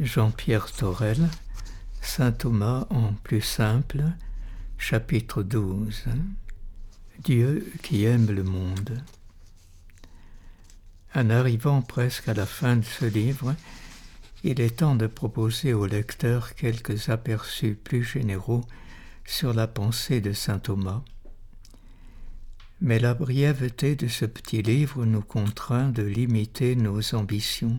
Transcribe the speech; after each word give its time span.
Jean-Pierre 0.00 0.72
Torel, 0.72 1.28
Saint 2.00 2.32
Thomas 2.32 2.88
en 2.90 3.12
plus 3.12 3.40
simple, 3.40 4.02
chapitre 4.76 5.44
12. 5.44 6.06
Dieu 7.22 7.72
qui 7.84 8.02
aime 8.02 8.26
le 8.26 8.42
monde. 8.42 9.00
En 11.14 11.30
arrivant 11.30 11.80
presque 11.80 12.26
à 12.28 12.34
la 12.34 12.44
fin 12.44 12.74
de 12.74 12.84
ce 12.84 13.04
livre, 13.04 13.54
il 14.42 14.60
est 14.60 14.78
temps 14.78 14.96
de 14.96 15.06
proposer 15.06 15.72
au 15.72 15.86
lecteur 15.86 16.56
quelques 16.56 17.08
aperçus 17.08 17.76
plus 17.76 18.02
généraux 18.02 18.64
sur 19.24 19.54
la 19.54 19.68
pensée 19.68 20.20
de 20.20 20.32
Saint 20.32 20.58
Thomas. 20.58 21.04
Mais 22.80 22.98
la 22.98 23.14
brièveté 23.14 23.94
de 23.94 24.08
ce 24.08 24.24
petit 24.24 24.60
livre 24.60 25.04
nous 25.04 25.22
contraint 25.22 25.88
de 25.88 26.02
limiter 26.02 26.74
nos 26.74 27.14
ambitions. 27.14 27.78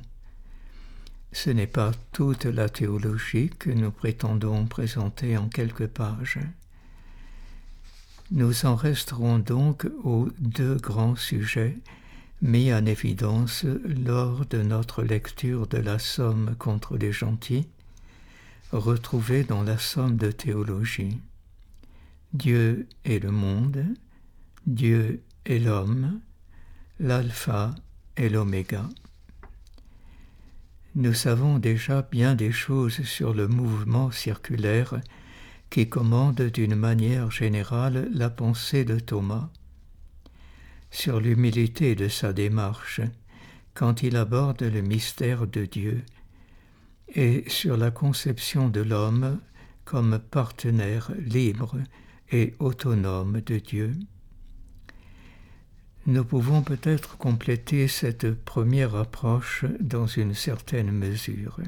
Ce 1.36 1.50
n'est 1.50 1.68
pas 1.68 1.92
toute 2.14 2.46
la 2.46 2.70
théologie 2.70 3.50
que 3.60 3.70
nous 3.70 3.92
prétendons 3.92 4.66
présenter 4.68 5.36
en 5.36 5.50
quelques 5.50 5.86
pages. 5.86 6.40
Nous 8.32 8.66
en 8.66 8.76
resterons 8.76 9.40
donc 9.40 9.86
aux 10.06 10.30
deux 10.40 10.76
grands 10.76 11.18
sujets 11.18 11.78
mis 12.42 12.74
en 12.74 12.86
évidence 12.86 13.66
lors 14.06 14.46
de 14.46 14.62
notre 14.62 15.04
lecture 15.04 15.68
de 15.68 15.78
la 15.78 16.00
Somme 16.00 16.56
contre 16.58 16.96
les 16.96 17.12
gentils, 17.12 17.68
retrouvée 18.72 19.44
dans 19.44 19.62
la 19.62 19.78
Somme 19.78 20.16
de 20.16 20.32
théologie. 20.32 21.20
Dieu 22.32 22.88
est 23.04 23.22
le 23.22 23.32
monde, 23.32 23.84
Dieu 24.66 25.22
est 25.46 25.60
l'homme, 25.60 26.22
l'alpha 27.02 27.76
et 28.16 28.30
l'oméga. 28.30 28.88
Nous 30.98 31.14
savons 31.14 31.60
déjà 31.60 32.04
bien 32.04 32.36
des 32.36 32.54
choses 32.54 33.04
sur 33.04 33.34
le 33.34 33.50
mouvement 33.50 34.12
circulaire 34.12 35.02
qui 35.70 35.90
commande 35.90 36.42
d'une 36.42 36.76
manière 36.76 37.32
générale 37.32 38.08
la 38.14 38.30
pensée 38.30 38.86
de 38.86 38.98
Thomas 38.98 39.50
sur 40.92 41.20
l'humilité 41.20 41.96
de 41.96 42.08
sa 42.08 42.32
démarche 42.32 43.02
quand 43.74 44.04
il 44.04 44.16
aborde 44.16 44.64
le 44.64 44.82
mystère 44.82 45.48
de 45.48 45.66
Dieu 45.66 46.02
et 47.14 47.44
sur 47.48 47.76
la 47.76 47.92
conception 47.92 48.70
de 48.70 48.80
l'homme 48.80 49.42
comme 49.84 50.18
partenaire 50.18 51.12
libre 51.20 51.76
et 52.32 52.54
autonome 52.60 53.42
de 53.42 53.58
Dieu. 53.58 53.92
Nous 56.08 56.24
pouvons 56.24 56.62
peut-être 56.62 57.18
compléter 57.18 57.88
cette 57.88 58.32
première 58.32 58.94
approche 58.94 59.66
dans 59.80 60.06
une 60.06 60.36
certaine 60.36 60.92
mesure. 60.92 61.60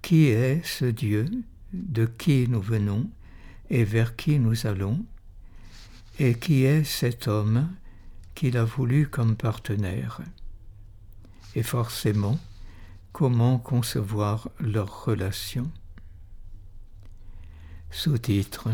Qui 0.00 0.28
est 0.28 0.64
ce 0.64 0.86
Dieu? 0.86 1.26
De 1.74 2.06
qui 2.06 2.48
nous 2.48 2.62
venons? 2.62 3.10
Et 3.68 3.84
vers 3.84 4.16
qui 4.16 4.38
nous 4.38 4.66
allons? 4.66 5.04
Et 6.18 6.38
qui 6.38 6.64
est 6.64 6.84
cet 6.84 7.28
homme 7.28 7.68
qu'il 8.34 8.56
a 8.56 8.64
voulu 8.64 9.06
comme 9.08 9.36
partenaire? 9.36 10.22
Et 11.54 11.62
forcément, 11.62 12.40
comment 13.12 13.58
concevoir 13.58 14.48
leur 14.58 15.04
relation? 15.04 15.70
Sous-titre 17.90 18.70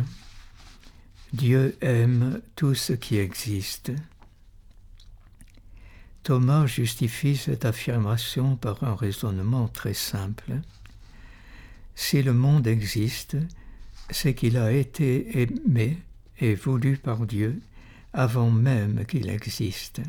Dieu 1.33 1.77
aime 1.81 2.41
tout 2.55 2.77
ce 2.77 2.93
qui 2.93 3.17
existe. 3.17 3.91
Thomas 6.29 6.67
justifie 6.67 7.39
cette 7.39 7.65
affirmation 7.65 8.57
par 8.57 8.85
un 8.85 8.95
raisonnement 8.95 9.67
très 9.67 9.95
simple. 9.95 10.61
Si 11.95 12.23
le 12.23 12.35
monde 12.35 12.67
existe, 12.67 13.39
c'est 14.11 14.35
qu'il 14.35 14.59
a 14.59 14.71
été 14.71 15.41
aimé 15.41 15.97
et 16.39 16.55
voulu 16.55 16.99
par 16.99 17.25
Dieu 17.25 17.63
avant 18.13 18.51
même 18.51 19.07
qu'il 19.07 19.31
existe. 19.31 20.03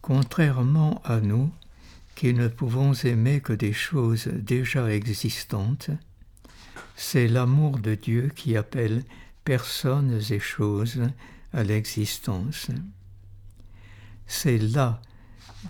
Contrairement 0.00 1.02
à 1.04 1.20
nous, 1.20 1.52
qui 2.14 2.32
ne 2.32 2.48
pouvons 2.48 2.94
aimer 2.94 3.42
que 3.42 3.52
des 3.52 3.74
choses 3.74 4.28
déjà 4.28 4.90
existantes, 4.90 5.90
c'est 6.96 7.28
l'amour 7.28 7.80
de 7.80 7.96
Dieu 7.96 8.32
qui 8.34 8.56
appelle 8.56 9.04
personnes 9.44 10.22
et 10.30 10.40
choses 10.40 11.02
à 11.52 11.64
l'existence. 11.64 12.70
C'est 14.32 14.58
là 14.58 15.02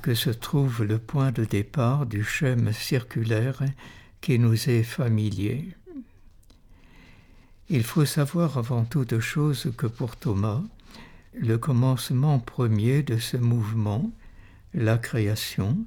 que 0.03 0.15
se 0.15 0.29
trouve 0.29 0.85
le 0.85 0.99
point 0.99 1.33
de 1.33 1.47
départ 1.47 2.05
du 2.05 2.23
schème 2.23 2.75
circulaire 2.75 3.63
qui 4.21 4.39
nous 4.39 4.69
est 4.69 4.83
familier. 4.83 5.75
Il 7.71 7.83
faut 7.83 8.05
savoir 8.05 8.59
avant 8.59 8.85
toute 8.85 9.19
chose 9.19 9.73
que 9.79 9.87
pour 9.87 10.15
Thomas, 10.15 10.63
le 11.33 11.57
commencement 11.57 12.39
premier 12.39 13.03
de 13.03 13.17
ce 13.17 13.39
mouvement, 13.39 14.13
la 14.75 14.99
création, 14.99 15.79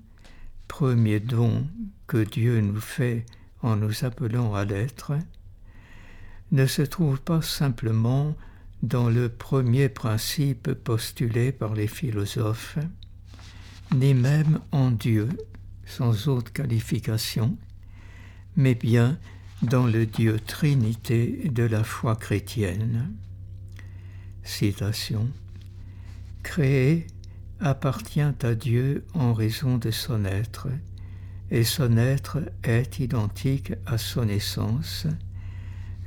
premier 0.67 1.19
don 1.19 1.67
que 2.07 2.23
Dieu 2.23 2.59
nous 2.59 2.81
fait 2.81 3.23
en 3.61 3.75
nous 3.75 4.03
appelant 4.03 4.55
à 4.55 4.65
l'être, 4.65 5.13
ne 6.51 6.65
se 6.65 6.81
trouve 6.81 7.21
pas 7.21 7.43
simplement 7.43 8.35
dans 8.83 9.09
le 9.09 9.29
premier 9.29 9.87
principe 9.87 10.73
postulé 10.73 11.53
par 11.53 11.73
les 11.73 11.87
philosophes, 11.87 12.77
ni 13.95 14.13
même 14.13 14.59
en 14.73 14.91
Dieu, 14.91 15.29
sans 15.85 16.27
autre 16.27 16.51
qualification, 16.51 17.57
mais 18.57 18.75
bien 18.75 19.17
dans 19.61 19.87
le 19.87 20.05
Dieu 20.05 20.37
Trinité 20.37 21.49
de 21.49 21.63
la 21.63 21.85
foi 21.85 22.17
chrétienne. 22.17 23.13
Citation. 24.43 25.29
Créé 26.43 27.07
appartient 27.61 28.19
à 28.19 28.53
Dieu 28.53 29.05
en 29.13 29.33
raison 29.33 29.77
de 29.77 29.91
son 29.91 30.25
être, 30.25 30.67
et 31.51 31.63
son 31.63 31.95
être 31.95 32.39
est 32.63 32.99
identique 32.99 33.71
à 33.85 33.97
son 33.97 34.27
essence, 34.27 35.07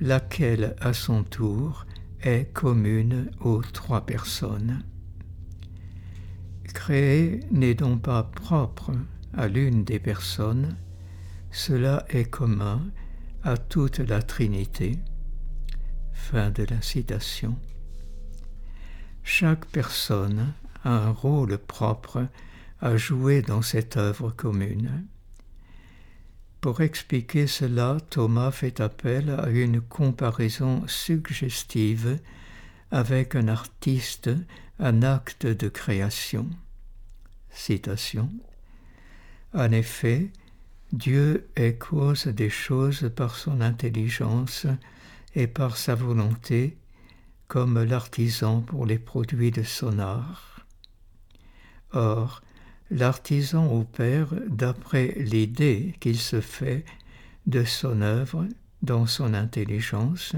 laquelle 0.02 0.76
à 0.82 0.92
son 0.92 1.22
tour 1.22 1.86
est 2.26 2.52
commune 2.52 3.30
aux 3.40 3.62
trois 3.62 4.04
personnes. 4.04 4.82
Créé 6.74 7.40
n'est 7.52 7.74
donc 7.74 8.02
pas 8.02 8.24
propre 8.24 8.90
à 9.32 9.46
l'une 9.46 9.84
des 9.84 10.00
personnes, 10.00 10.76
cela 11.52 12.04
est 12.08 12.28
commun 12.28 12.82
à 13.44 13.56
toute 13.56 14.00
la 14.00 14.22
Trinité. 14.22 14.98
Fin 16.12 16.50
de. 16.50 16.66
Chaque 19.22 19.66
personne 19.66 20.52
a 20.82 20.90
un 20.90 21.10
rôle 21.10 21.58
propre 21.58 22.26
à 22.80 22.96
jouer 22.96 23.42
dans 23.42 23.62
cette 23.62 23.96
œuvre 23.96 24.30
commune. 24.30 25.06
Pour 26.66 26.80
expliquer 26.80 27.46
cela, 27.46 27.98
Thomas 28.10 28.50
fait 28.50 28.80
appel 28.80 29.30
à 29.30 29.48
une 29.50 29.80
comparaison 29.80 30.82
suggestive 30.88 32.18
avec 32.90 33.36
un 33.36 33.46
artiste, 33.46 34.30
un 34.80 35.04
acte 35.04 35.46
de 35.46 35.68
création. 35.68 36.50
Citation. 37.50 38.32
En 39.54 39.70
effet, 39.70 40.32
Dieu 40.92 41.46
est 41.54 41.78
cause 41.78 42.26
des 42.26 42.50
choses 42.50 43.12
par 43.14 43.36
son 43.36 43.60
intelligence 43.60 44.66
et 45.36 45.46
par 45.46 45.76
sa 45.76 45.94
volonté 45.94 46.76
comme 47.46 47.80
l'artisan 47.80 48.60
pour 48.60 48.86
les 48.86 48.98
produits 48.98 49.52
de 49.52 49.62
son 49.62 50.00
art. 50.00 50.66
Or, 51.92 52.42
l'artisan 52.90 53.72
opère 53.72 54.28
d'après 54.48 55.14
l'idée 55.16 55.94
qu'il 56.00 56.18
se 56.18 56.40
fait 56.40 56.84
de 57.46 57.64
son 57.64 58.00
œuvre 58.02 58.46
dans 58.82 59.06
son 59.06 59.34
intelligence 59.34 60.34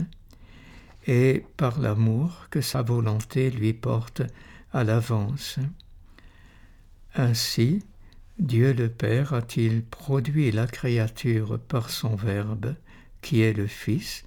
et 1.06 1.44
par 1.56 1.80
l'amour 1.80 2.46
que 2.50 2.60
sa 2.60 2.82
volonté 2.82 3.50
lui 3.50 3.72
porte 3.72 4.22
à 4.72 4.84
l'avance. 4.84 5.58
Ainsi, 7.14 7.82
Dieu 8.38 8.72
le 8.72 8.88
Père 8.88 9.32
a-t-il 9.32 9.82
produit 9.82 10.52
la 10.52 10.66
créature 10.66 11.58
par 11.58 11.90
son 11.90 12.14
Verbe, 12.14 12.74
qui 13.22 13.40
est 13.40 13.54
le 13.54 13.66
Fils, 13.66 14.24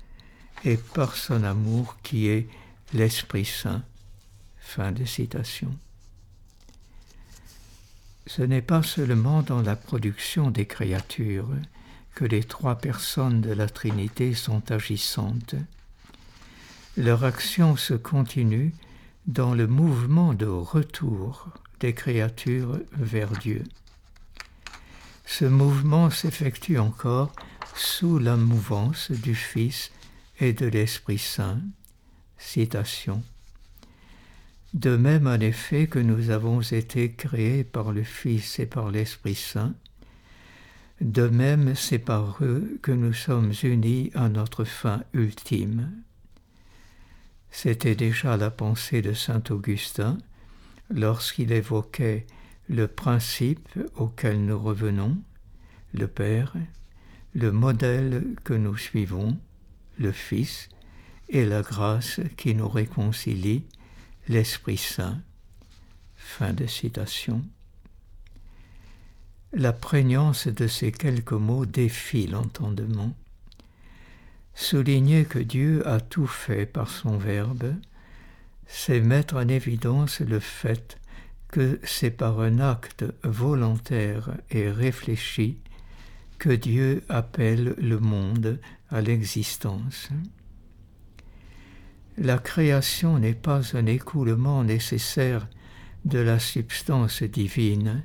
et 0.65 0.77
par 0.77 1.15
son 1.15 1.43
amour 1.43 1.97
qui 2.03 2.27
est 2.27 2.47
l'Esprit 2.93 3.45
Saint. 3.45 3.83
Fin 4.59 4.91
de 4.91 5.05
citation. 5.05 5.71
Ce 8.33 8.41
n'est 8.41 8.61
pas 8.61 8.81
seulement 8.81 9.41
dans 9.41 9.61
la 9.61 9.75
production 9.75 10.51
des 10.51 10.65
créatures 10.65 11.49
que 12.15 12.23
les 12.23 12.45
trois 12.45 12.75
personnes 12.75 13.41
de 13.41 13.51
la 13.51 13.67
Trinité 13.67 14.33
sont 14.35 14.71
agissantes. 14.71 15.55
Leur 16.95 17.25
action 17.25 17.75
se 17.75 17.93
continue 17.93 18.73
dans 19.27 19.53
le 19.53 19.67
mouvement 19.67 20.33
de 20.33 20.45
retour 20.45 21.49
des 21.81 21.93
créatures 21.93 22.79
vers 22.93 23.31
Dieu. 23.31 23.65
ce 25.25 25.43
mouvement 25.43 26.09
s'effectue 26.09 26.77
encore 26.77 27.33
sous 27.75 28.17
la 28.17 28.37
mouvance 28.37 29.11
du 29.11 29.35
Fils 29.35 29.91
et 30.39 30.53
de 30.53 30.67
l'Esprit 30.67 31.19
Saint. 31.19 31.59
Citation. 32.37 33.23
De 34.73 34.95
même 34.95 35.27
en 35.27 35.39
effet 35.39 35.87
que 35.87 35.99
nous 35.99 36.29
avons 36.29 36.61
été 36.61 37.11
créés 37.11 37.65
par 37.65 37.91
le 37.91 38.03
Fils 38.03 38.57
et 38.59 38.65
par 38.65 38.89
l'Esprit 38.89 39.35
Saint, 39.35 39.73
de 41.01 41.27
même 41.27 41.75
c'est 41.75 41.99
par 41.99 42.37
eux 42.41 42.79
que 42.81 42.91
nous 42.93 43.11
sommes 43.11 43.51
unis 43.63 44.11
à 44.13 44.29
notre 44.29 44.63
fin 44.63 45.03
ultime. 45.13 45.91
C'était 47.49 47.95
déjà 47.95 48.37
la 48.37 48.49
pensée 48.49 49.01
de 49.01 49.11
Saint 49.11 49.43
Augustin 49.49 50.17
lorsqu'il 50.89 51.51
évoquait 51.51 52.25
le 52.69 52.87
principe 52.87 53.67
auquel 53.95 54.45
nous 54.45 54.57
revenons, 54.57 55.17
le 55.93 56.07
Père, 56.07 56.53
le 57.33 57.51
modèle 57.51 58.35
que 58.45 58.53
nous 58.53 58.77
suivons, 58.77 59.37
le 59.97 60.13
Fils, 60.13 60.69
et 61.27 61.45
la 61.45 61.61
grâce 61.61 62.21
qui 62.37 62.55
nous 62.55 62.69
réconcilie, 62.69 63.65
l'Esprit 64.31 64.77
Saint. 64.77 65.19
Fin 66.15 66.53
de 66.53 66.65
citation. 66.65 67.43
La 69.51 69.73
prégnance 69.73 70.47
de 70.47 70.67
ces 70.67 70.93
quelques 70.93 71.33
mots 71.33 71.65
défie 71.65 72.27
l'entendement. 72.27 73.13
Souligner 74.55 75.25
que 75.25 75.39
Dieu 75.39 75.85
a 75.85 75.99
tout 75.99 76.27
fait 76.27 76.65
par 76.65 76.89
son 76.89 77.17
Verbe, 77.17 77.75
c'est 78.67 79.01
mettre 79.01 79.35
en 79.35 79.49
évidence 79.49 80.21
le 80.21 80.39
fait 80.39 80.97
que 81.49 81.81
c'est 81.83 82.11
par 82.11 82.39
un 82.39 82.59
acte 82.59 83.03
volontaire 83.23 84.29
et 84.49 84.71
réfléchi 84.71 85.57
que 86.37 86.51
Dieu 86.51 87.03
appelle 87.09 87.75
le 87.77 87.99
monde 87.99 88.61
à 88.91 89.01
l'existence. 89.01 90.07
La 92.23 92.37
création 92.37 93.17
n'est 93.17 93.33
pas 93.33 93.75
un 93.75 93.87
écoulement 93.87 94.63
nécessaire 94.63 95.47
de 96.05 96.19
la 96.19 96.37
substance 96.37 97.23
divine, 97.23 98.03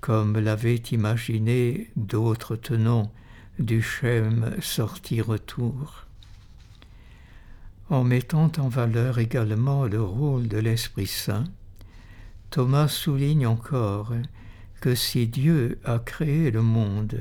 comme 0.00 0.38
l'avaient 0.38 0.76
imaginé 0.76 1.90
d'autres 1.96 2.54
tenants 2.54 3.12
du 3.58 3.82
schème 3.82 4.54
sortie-retour. 4.60 6.06
En 7.90 8.04
mettant 8.04 8.52
en 8.58 8.68
valeur 8.68 9.18
également 9.18 9.86
le 9.86 10.04
rôle 10.04 10.46
de 10.46 10.58
l'Esprit 10.58 11.08
Saint, 11.08 11.42
Thomas 12.50 12.86
souligne 12.86 13.48
encore 13.48 14.12
que 14.80 14.94
si 14.94 15.26
Dieu 15.26 15.80
a 15.84 15.98
créé 15.98 16.52
le 16.52 16.62
monde, 16.62 17.20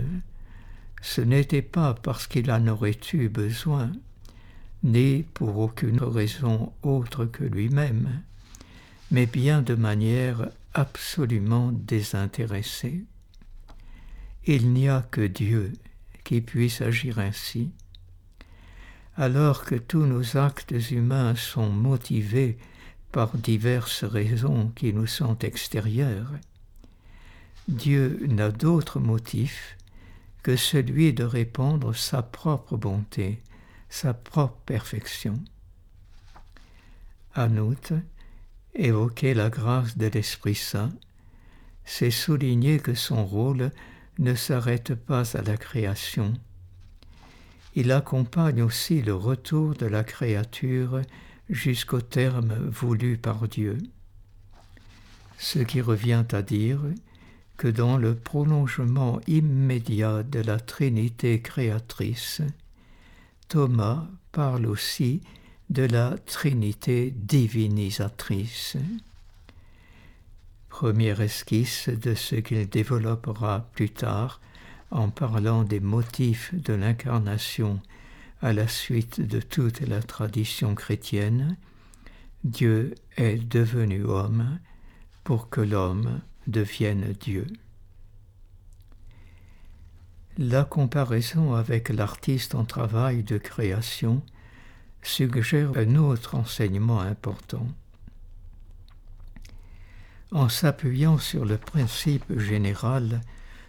ce 1.02 1.22
n'était 1.22 1.64
pas 1.64 1.96
parce 1.96 2.28
qu'il 2.28 2.52
en 2.52 2.68
aurait 2.68 3.00
eu 3.14 3.28
besoin, 3.28 3.92
ni 4.84 5.24
pour 5.34 5.58
aucune 5.58 6.02
raison 6.02 6.72
autre 6.84 7.26
que 7.26 7.44
lui-même, 7.44 8.22
mais 9.12 9.26
bien 9.26 9.62
de 9.62 9.76
manière 9.76 10.50
absolument 10.74 11.72
désintéressée. 11.72 13.04
Il 14.46 14.72
n'y 14.74 14.88
a 14.88 15.02
que 15.12 15.26
Dieu 15.26 15.74
qui 16.24 16.42
puisse 16.42 16.82
agir 16.82 17.20
ainsi. 17.20 17.72
Alors 19.16 19.66
que 19.66 19.76
tous 19.76 20.06
nos 20.06 20.38
actes 20.38 20.92
humains 20.92 21.36
sont 21.36 21.70
motivés 21.70 22.58
par 23.12 23.36
diverses 23.36 24.04
raisons 24.04 24.72
qui 24.76 24.94
nous 24.94 25.08
sont 25.08 25.40
extérieures, 25.40 26.34
Dieu 27.68 28.20
n'a 28.30 28.52
d'autre 28.52 29.00
motif 29.00 29.78
que 30.44 30.56
celui 30.56 31.12
de 31.14 31.24
répandre 31.24 31.96
sa 31.96 32.22
propre 32.22 32.78
bonté, 32.78 33.42
sa 33.90 34.14
propre 34.14 34.60
perfection. 34.66 35.40
En 37.36 37.56
outre, 37.58 37.94
évoquer 38.74 39.34
la 39.34 39.50
grâce 39.50 39.98
de 39.98 40.08
l'Esprit 40.08 40.56
Saint, 40.56 40.92
c'est 41.86 42.12
souligner 42.12 42.80
que 42.80 42.94
son 42.94 43.26
rôle 43.26 43.72
ne 44.20 44.36
s'arrête 44.36 44.96
pas 44.96 45.38
à 45.38 45.42
la 45.42 45.58
création. 45.58 46.34
Il 47.76 47.92
accompagne 47.92 48.62
aussi 48.62 49.02
le 49.02 49.14
retour 49.14 49.76
de 49.76 49.86
la 49.86 50.04
créature 50.04 51.02
jusqu'au 51.50 52.02
terme 52.02 52.54
voulu 52.70 53.18
par 53.18 53.48
Dieu. 53.48 53.78
Ce 55.38 55.60
qui 55.60 55.82
revient 55.82 56.26
à 56.32 56.42
dire 56.42 56.80
que 57.58 57.68
dans 57.68 57.98
le 57.98 58.16
prolongement 58.16 59.20
immédiat 59.28 60.24
de 60.24 60.40
la 60.40 60.60
Trinité 60.60 61.42
créatrice, 61.42 62.42
Thomas 63.48 64.06
parle 64.32 64.66
aussi 64.66 65.22
de 65.70 65.84
la 65.84 66.18
Trinité 66.18 67.14
divinisatrice. 67.16 68.76
Première 70.70 71.22
esquisse 71.22 71.88
de 71.90 72.14
ce 72.14 72.36
qu'il 72.36 72.68
développera 72.68 73.66
plus 73.74 73.90
tard 73.90 74.42
en 74.92 75.10
parlant 75.10 75.64
des 75.64 75.80
motifs 75.80 76.54
de 76.56 76.74
l'incarnation 76.74 77.82
à 78.42 78.54
la 78.54 78.68
suite 78.68 79.22
de 79.22 79.40
toute 79.40 79.82
la 79.82 80.02
tradition 80.02 80.76
chrétienne, 80.76 81.58
Dieu 82.44 82.96
est 83.16 83.38
devenu 83.38 84.04
homme 84.04 84.60
pour 85.24 85.50
que 85.50 85.62
l'homme 85.62 86.22
devienne 86.48 87.14
Dieu 87.20 87.48
la 90.38 90.64
comparaison 90.64 91.56
avec 91.56 91.90
l'artiste 91.90 92.54
en 92.54 92.64
travail 92.64 93.24
de 93.24 93.38
création 93.38 94.22
suggère 95.02 95.72
un 95.76 95.96
autre 95.96 96.36
enseignement 96.36 97.00
important. 97.00 97.68
En 100.32 100.50
s'appuyant 100.50 101.18
sur 101.18 101.46
le 101.46 101.58
principe 101.58 102.38
général 102.38 103.22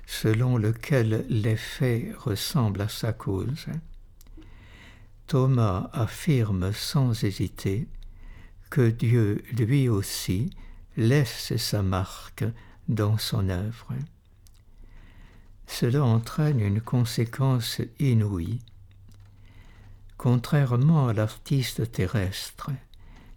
selon 0.07 0.59
lequel 0.59 1.25
l'effet 1.29 2.13
ressemble 2.19 2.83
à 2.83 2.89
sa 2.89 3.13
cause, 3.13 3.67
Thomas 5.27 5.89
affirme 5.93 6.73
sans 6.73 7.25
hésiter 7.25 7.87
que 8.71 8.91
Dieu 8.91 9.43
lui 9.53 9.89
aussi 9.89 10.51
laisse 10.97 11.57
sa 11.57 11.83
marque 11.83 12.45
dans 12.89 13.17
son 13.17 13.49
œuvre 13.49 13.95
cela 15.69 16.03
entraîne 16.03 16.61
une 16.61 16.81
conséquence 16.81 17.81
inouïe. 18.01 18.59
Contrairement 20.17 21.07
à 21.07 21.13
l'artiste 21.13 21.93
terrestre, 21.93 22.71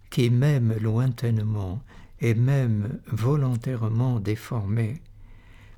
qui 0.10 0.32
même 0.32 0.74
lointainement 0.79 1.84
et 2.20 2.34
même 2.34 3.00
volontairement 3.06 4.20
déformé, 4.20 5.01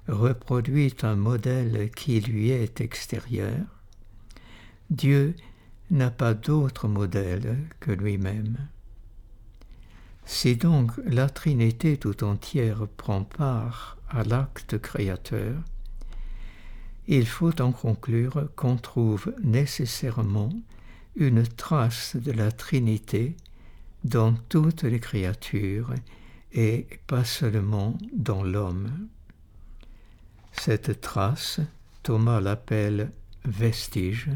reproduit 0.08 0.96
un 1.02 1.16
modèle 1.16 1.90
qui 1.92 2.22
lui 2.22 2.52
est 2.52 2.80
extérieur, 2.82 3.66
Dieu 4.90 5.36
n'a 5.90 6.12
pas 6.12 6.34
d'autre 6.34 6.88
modèle 6.88 7.58
que 7.80 7.92
lui-même. 7.92 8.58
Si 10.26 10.56
donc 10.56 10.92
la 11.06 11.30
Trinité 11.30 11.98
tout 11.98 12.24
entière 12.24 12.88
prend 12.96 13.24
part 13.24 13.98
à 14.10 14.24
l'acte 14.24 14.78
créateur, 14.78 15.56
il 17.08 17.28
faut 17.28 17.62
en 17.62 17.72
conclure 17.72 18.50
qu'on 18.56 18.78
trouve 18.78 19.34
nécessairement 19.44 20.50
une 21.16 21.46
trace 21.46 22.16
de 22.16 22.32
la 22.32 22.52
Trinité 22.52 23.36
dans 24.04 24.34
toutes 24.50 24.84
les 24.84 25.00
créatures 25.00 25.94
et 26.54 26.88
pas 27.08 27.24
seulement 27.24 27.98
dans 28.16 28.44
l'homme. 28.44 29.08
Cette 30.52 31.02
trace, 31.02 31.60
Thomas 32.04 32.40
l'appelle 32.40 33.12
vestige, 33.46 34.30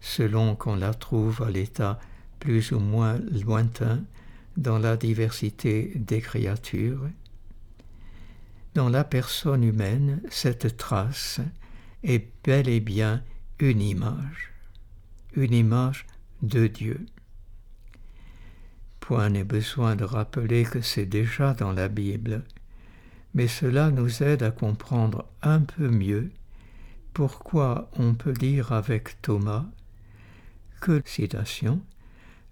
selon 0.00 0.56
qu'on 0.56 0.76
la 0.76 0.94
trouve 0.94 1.42
à 1.42 1.50
l'état 1.50 1.98
plus 2.40 2.72
ou 2.72 2.80
moins 2.80 3.18
lointain 3.30 4.02
dans 4.56 4.78
la 4.78 4.96
diversité 4.96 5.92
des 5.96 6.20
créatures. 6.20 7.08
Dans 8.74 8.88
la 8.88 9.04
personne 9.04 9.64
humaine, 9.64 10.20
cette 10.30 10.76
trace 10.76 11.40
est 12.04 12.28
bel 12.44 12.68
et 12.68 12.80
bien 12.80 13.22
une 13.58 13.80
image, 13.80 14.52
une 15.34 15.54
image 15.54 16.06
de 16.42 16.66
Dieu. 16.66 17.06
Point 19.00 19.30
n'est 19.30 19.44
besoin 19.44 19.96
de 19.96 20.04
rappeler 20.04 20.64
que 20.64 20.80
c'est 20.80 21.06
déjà 21.06 21.54
dans 21.54 21.72
la 21.72 21.88
Bible, 21.88 22.44
mais 23.34 23.48
cela 23.48 23.90
nous 23.90 24.22
aide 24.22 24.42
à 24.42 24.50
comprendre 24.50 25.26
un 25.42 25.60
peu 25.60 25.88
mieux 25.88 26.30
pourquoi 27.12 27.90
on 27.96 28.14
peut 28.14 28.32
dire 28.32 28.72
avec 28.72 29.20
Thomas 29.22 29.64
que, 30.80 31.02
citation, 31.06 31.80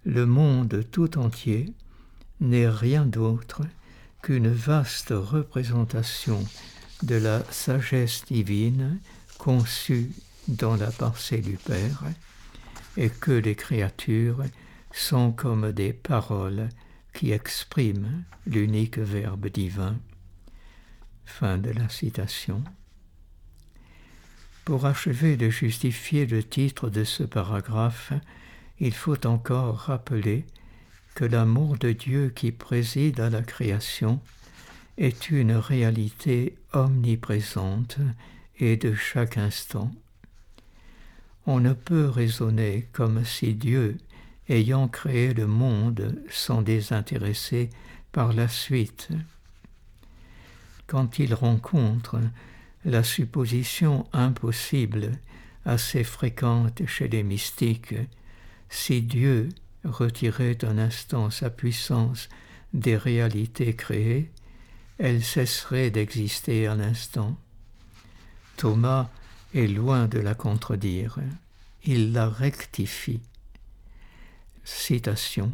le 0.05 0.25
monde 0.25 0.83
tout 0.91 1.17
entier 1.17 1.73
n'est 2.39 2.69
rien 2.69 3.05
d'autre 3.05 3.61
qu'une 4.21 4.47
vaste 4.47 5.13
représentation 5.15 6.43
de 7.03 7.15
la 7.15 7.43
sagesse 7.51 8.23
divine 8.25 8.99
conçue 9.43 10.09
dans 10.47 10.77
la 10.77 10.89
pensée 10.89 11.39
du 11.39 11.57
Père 11.57 12.05
et 12.95 13.09
que 13.09 13.31
les 13.31 13.55
créatures 13.55 14.41
sont 14.93 15.33
comme 15.33 15.73
des 15.73 15.91
paroles 15.91 16.69
qui 17.13 17.33
expriment 17.33 18.23
l'unique 18.47 18.97
Verbe 18.97 19.47
divin. 19.47 19.97
Fin 21.25 21.57
de 21.57 21.71
la 21.71 21.89
citation. 21.89 22.63
Pour 24.63 24.85
achever 24.85 25.35
de 25.35 25.49
justifier 25.49 26.25
le 26.25 26.41
titre 26.41 26.89
de 26.89 27.03
ce 27.03 27.23
paragraphe, 27.23 28.13
il 28.79 28.93
faut 28.93 29.27
encore 29.27 29.75
rappeler 29.75 30.45
que 31.15 31.25
l'amour 31.25 31.77
de 31.77 31.91
Dieu 31.91 32.31
qui 32.33 32.53
préside 32.53 33.19
à 33.19 33.29
la 33.29 33.41
création 33.41 34.21
est 34.97 35.31
une 35.31 35.51
réalité 35.51 36.55
omniprésente 36.71 37.97
et 38.59 38.77
de 38.77 38.93
chaque 38.93 39.37
instant. 39.37 39.91
On 41.45 41.59
ne 41.59 41.73
peut 41.73 42.07
raisonner 42.07 42.87
comme 42.93 43.25
si 43.25 43.53
Dieu, 43.53 43.97
ayant 44.49 44.87
créé 44.87 45.33
le 45.33 45.47
monde, 45.47 46.21
s'en 46.29 46.61
désintéressait 46.61 47.69
par 48.11 48.33
la 48.33 48.47
suite. 48.47 49.09
Quand 50.87 51.19
il 51.19 51.33
rencontre 51.33 52.19
la 52.85 53.03
supposition 53.03 54.07
impossible, 54.13 55.11
assez 55.65 56.03
fréquente 56.03 56.85
chez 56.85 57.07
les 57.07 57.23
mystiques, 57.23 57.95
si 58.69 59.01
Dieu 59.01 59.49
retirait 59.83 60.63
un 60.63 60.77
instant 60.77 61.29
sa 61.29 61.49
puissance 61.49 62.29
des 62.73 62.97
réalités 62.97 63.75
créées, 63.75 64.31
elle 64.97 65.23
cesserait 65.23 65.91
d'exister 65.91 66.67
un 66.67 66.79
instant. 66.79 67.37
Thomas 68.57 69.09
est 69.53 69.67
loin 69.67 70.07
de 70.07 70.19
la 70.19 70.35
contredire, 70.35 71.19
il 71.83 72.13
la 72.13 72.29
rectifie. 72.29 73.21
Citation. 74.63 75.51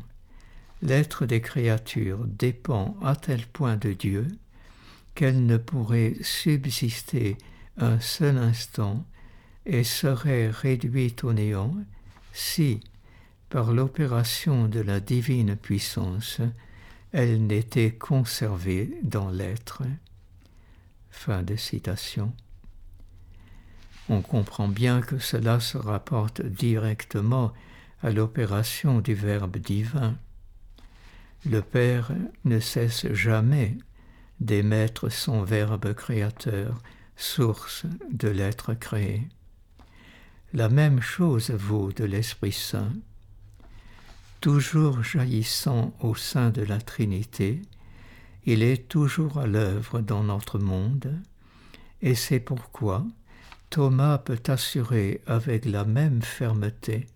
L'être 0.82 1.26
des 1.26 1.42
créatures 1.42 2.26
dépend 2.26 2.96
à 3.02 3.16
tel 3.16 3.46
point 3.48 3.76
de 3.76 3.94
Dieu 3.94 4.28
qu'elle 5.16 5.46
ne 5.46 5.58
pourrait 5.58 6.16
subsister 6.22 7.38
un 7.78 8.00
seul 8.00 8.38
instant 8.38 9.06
et 9.66 9.84
serait 9.84 10.50
réduite 10.50 11.24
au 11.24 11.34
néant 11.34 11.76
si, 12.32 12.80
par 13.50 13.74
l'opération 13.74 14.68
de 14.68 14.80
la 14.80 15.00
divine 15.00 15.56
puissance, 15.56 16.40
elle 17.12 17.46
n'était 17.48 17.92
conservée 17.92 18.98
dans 19.04 19.30
l'être. 19.30 19.82
Fin 21.10 21.44
de 21.44 21.56
citation. 21.56 22.32
On 24.10 24.22
comprend 24.22 24.68
bien 24.68 25.02
que 25.02 25.20
cela 25.20 25.60
se 25.60 25.78
rapporte 25.78 26.42
directement 26.42 27.54
à 28.02 28.10
l'opération 28.10 29.00
du 29.00 29.14
Verbe 29.14 29.58
divin. 29.58 30.16
Le 31.46 31.62
Père 31.62 32.12
ne 32.44 32.60
cesse 32.60 33.12
jamais 33.14 33.78
d'émettre 34.40 35.10
son 35.10 35.44
Verbe 35.44 35.94
créateur, 35.94 36.82
source 37.16 37.86
de 38.12 38.28
l'être 38.28 38.74
créé. 38.74 39.28
La 40.54 40.70
même 40.70 41.02
chose 41.02 41.52
vaut 41.52 41.92
de 41.92 42.04
l'Esprit 42.04 42.52
Saint 42.52 42.92
toujours 44.42 45.04
jaillissant 45.04 45.94
au 46.00 46.16
sein 46.16 46.50
de 46.50 46.62
la 46.62 46.80
Trinité, 46.80 47.62
il 48.46 48.64
est 48.64 48.88
toujours 48.88 49.38
à 49.38 49.48
l'œuvre 49.48 50.00
dans 50.00 50.24
notre 50.24 50.60
monde, 50.60 51.14
et 52.02 52.16
c'est 52.16 52.40
pourquoi 52.40 53.06
Thomas 53.70 54.18
peut 54.18 54.42
assurer 54.48 55.22
avec 55.28 55.66
la 55.66 55.86
même 55.86 56.22
fermeté 56.22 57.08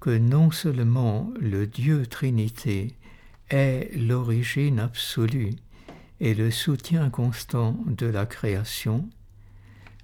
que 0.00 0.10
non 0.10 0.50
seulement 0.50 1.32
le 1.40 1.66
Dieu 1.66 2.06
Trinité 2.06 2.94
est 3.48 3.90
l'origine 3.96 4.80
absolue 4.80 5.54
et 6.20 6.34
le 6.34 6.50
soutien 6.50 7.08
constant 7.08 7.78
de 7.86 8.06
la 8.06 8.26
création, 8.26 9.08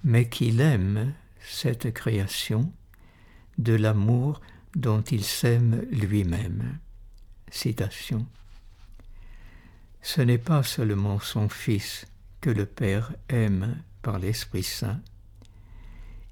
mais 0.05 0.29
qu'il 0.29 0.61
aime 0.61 1.13
cette 1.41 1.93
création 1.93 2.73
de 3.59 3.75
l'amour 3.75 4.41
dont 4.75 5.03
il 5.03 5.25
s'aime 5.25 5.85
lui-même. 5.91 6.79
Citation. 7.51 8.27
Ce 10.03 10.21
n'est 10.21 10.39
pas 10.39 10.63
seulement 10.63 11.19
son 11.19 11.49
Fils 11.49 12.07
que 12.41 12.51
le 12.51 12.67
Père 12.67 13.13
aime 13.29 13.83
par 14.03 14.19
l'Esprit 14.19 14.63
Saint, 14.63 15.01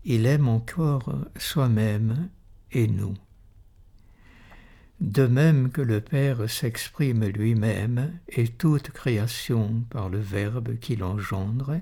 il 0.09 0.25
aime 0.25 0.49
encore 0.49 1.13
soi-même 1.37 2.29
et 2.71 2.87
nous. 2.87 3.15
De 5.01 5.27
même 5.27 5.71
que 5.71 5.83
le 5.83 6.01
Père 6.01 6.49
s'exprime 6.49 7.25
lui-même 7.27 8.13
et 8.29 8.47
toute 8.47 8.93
création 8.93 9.83
par 9.91 10.09
le 10.09 10.21
Verbe 10.21 10.79
qu'il 10.79 11.03
engendre, 11.03 11.81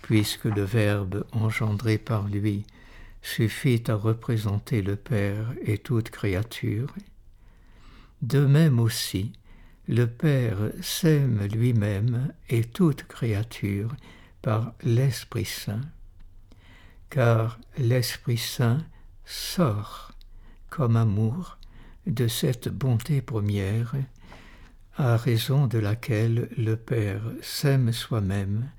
puisque 0.00 0.46
le 0.46 0.62
Verbe 0.62 1.26
engendré 1.32 1.98
par 1.98 2.26
lui 2.28 2.64
suffit 3.20 3.84
à 3.88 3.94
représenter 3.94 4.80
le 4.80 4.96
Père 4.96 5.52
et 5.60 5.76
toute 5.76 6.08
créature. 6.08 6.94
De 8.22 8.46
même 8.46 8.80
aussi, 8.80 9.32
le 9.86 10.06
Père 10.06 10.72
s'aime 10.80 11.44
lui-même 11.44 12.32
et 12.48 12.64
toute 12.64 13.04
créature 13.04 13.94
par 14.40 14.72
l'Esprit 14.82 15.44
Saint, 15.44 15.82
car 17.12 17.60
l'Esprit 17.76 18.38
Saint 18.38 18.84
sort 19.26 20.12
comme 20.70 20.96
amour 20.96 21.58
de 22.06 22.26
cette 22.26 22.68
bonté 22.68 23.20
première, 23.20 23.94
à 24.96 25.18
raison 25.18 25.66
de 25.66 25.78
laquelle 25.78 26.48
le 26.56 26.76
Père 26.76 27.22
s'aime 27.42 27.92
soi-même 27.92 28.70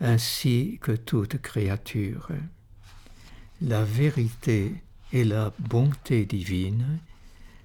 ainsi 0.00 0.78
que 0.80 0.92
toute 0.92 1.42
créature 1.42 2.28
la 3.60 3.84
vérité 3.84 4.74
et 5.12 5.24
la 5.24 5.52
bonté 5.58 6.24
divine 6.24 6.98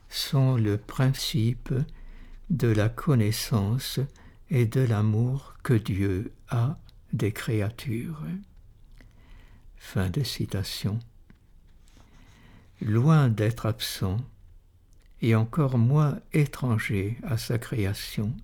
sont 0.10 0.56
le 0.56 0.78
principe 0.78 1.74
de 2.50 2.68
la 2.68 2.90
connaissance 2.90 4.00
et 4.50 4.66
de 4.66 4.82
l'amour 4.82 5.56
que 5.64 5.74
Dieu 5.74 6.32
a 6.50 6.78
des 7.14 7.32
créatures. 7.32 8.22
Fin 9.89 10.10
de 10.10 10.22
citation. 10.22 11.00
Loin 12.82 13.29
d'être 13.29 13.65
absent, 13.65 14.17
et 15.22 15.34
encore 15.34 15.77
moins 15.77 16.20
étranger 16.34 17.17
à 17.24 17.38
sa 17.38 17.58
création, 17.58 18.36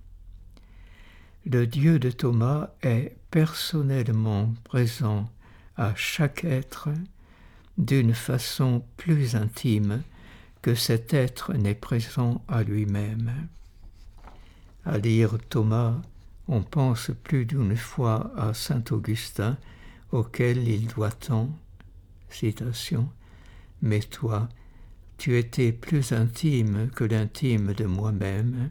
le 1.44 1.66
Dieu 1.66 1.98
de 1.98 2.10
Thomas 2.10 2.70
est 2.80 3.18
personnellement 3.30 4.54
présent 4.64 5.30
à 5.76 5.94
chaque 5.94 6.44
être 6.44 6.88
d'une 7.76 8.14
façon 8.14 8.82
plus 8.96 9.36
intime 9.36 10.02
que 10.62 10.74
cet 10.74 11.12
être 11.12 11.52
n'est 11.52 11.74
présent 11.74 12.42
à 12.48 12.62
lui-même. 12.62 13.48
À 14.86 14.96
lire 14.96 15.36
Thomas, 15.50 16.00
on 16.48 16.62
pense 16.62 17.10
plus 17.22 17.44
d'une 17.44 17.76
fois 17.76 18.32
à 18.34 18.54
saint 18.54 18.84
Augustin, 18.90 19.58
auquel 20.14 20.68
il 20.68 20.86
doit 20.86 21.10
tant, 21.10 21.50
citation, 22.28 23.08
Mais 23.82 24.00
toi, 24.00 24.48
tu 25.18 25.36
étais 25.36 25.72
plus 25.72 26.12
intime 26.12 26.88
que 26.94 27.02
l'intime 27.02 27.74
de 27.74 27.84
moi-même, 27.84 28.70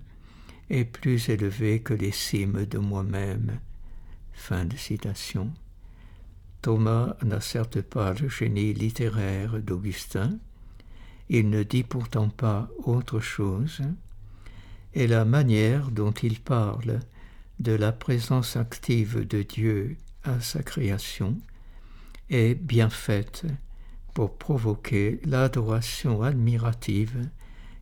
et 0.70 0.86
plus 0.86 1.28
élevé 1.28 1.82
que 1.82 1.94
les 1.94 2.14
cimes 2.14 2.66
de 2.66 2.78
moi-même. 2.78 3.60
Fin 4.32 4.64
de 4.66 4.78
citation. 4.78 5.54
Thomas 6.62 7.18
n'a 7.22 7.42
certes 7.42 7.82
pas 7.82 8.14
le 8.14 8.30
génie 8.30 8.74
littéraire 8.74 9.62
d'Augustin, 9.62 10.40
il 11.28 11.50
ne 11.50 11.64
dit 11.64 11.84
pourtant 11.84 12.30
pas 12.30 12.70
autre 12.86 13.20
chose, 13.20 13.82
et 14.94 15.08
la 15.08 15.26
manière 15.26 15.92
dont 15.92 16.14
il 16.14 16.40
parle 16.40 17.02
de 17.60 17.74
la 17.74 17.92
présence 17.92 18.56
active 18.56 19.28
de 19.28 19.44
Dieu 19.44 19.98
à 20.24 20.40
sa 20.40 20.64
création 20.64 21.38
est 22.30 22.56
bien 22.56 22.90
faite 22.90 23.46
pour 24.14 24.38
provoquer 24.38 25.20
l'adoration 25.26 26.22
admirative 26.22 27.30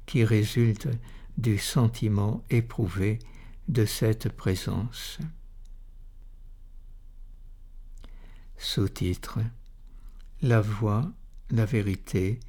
qui 0.06 0.24
résulte 0.24 0.88
du 1.38 1.58
sentiment 1.58 2.44
éprouvé 2.50 3.20
de 3.68 3.86
cette 3.86 4.30
présence. 4.30 5.20
Sous-titre 8.58 9.40
La 10.42 10.62
voix, 10.62 11.12
la 11.50 11.66
vérité, 11.66 12.40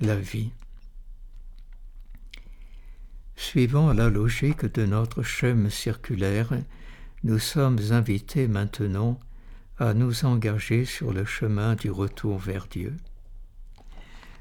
la 0.00 0.16
vie. 0.16 0.50
Suivant 3.36 3.92
la 3.92 4.08
logique 4.08 4.64
de 4.64 4.84
notre 4.86 5.22
chemin 5.22 5.70
circulaire, 5.70 6.52
nous 7.22 7.38
sommes 7.38 7.78
invités 7.90 8.48
maintenant 8.48 9.18
à 9.78 9.94
nous 9.94 10.24
engager 10.24 10.84
sur 10.84 11.12
le 11.12 11.24
chemin 11.24 11.74
du 11.74 11.90
retour 11.90 12.38
vers 12.38 12.66
Dieu. 12.66 12.96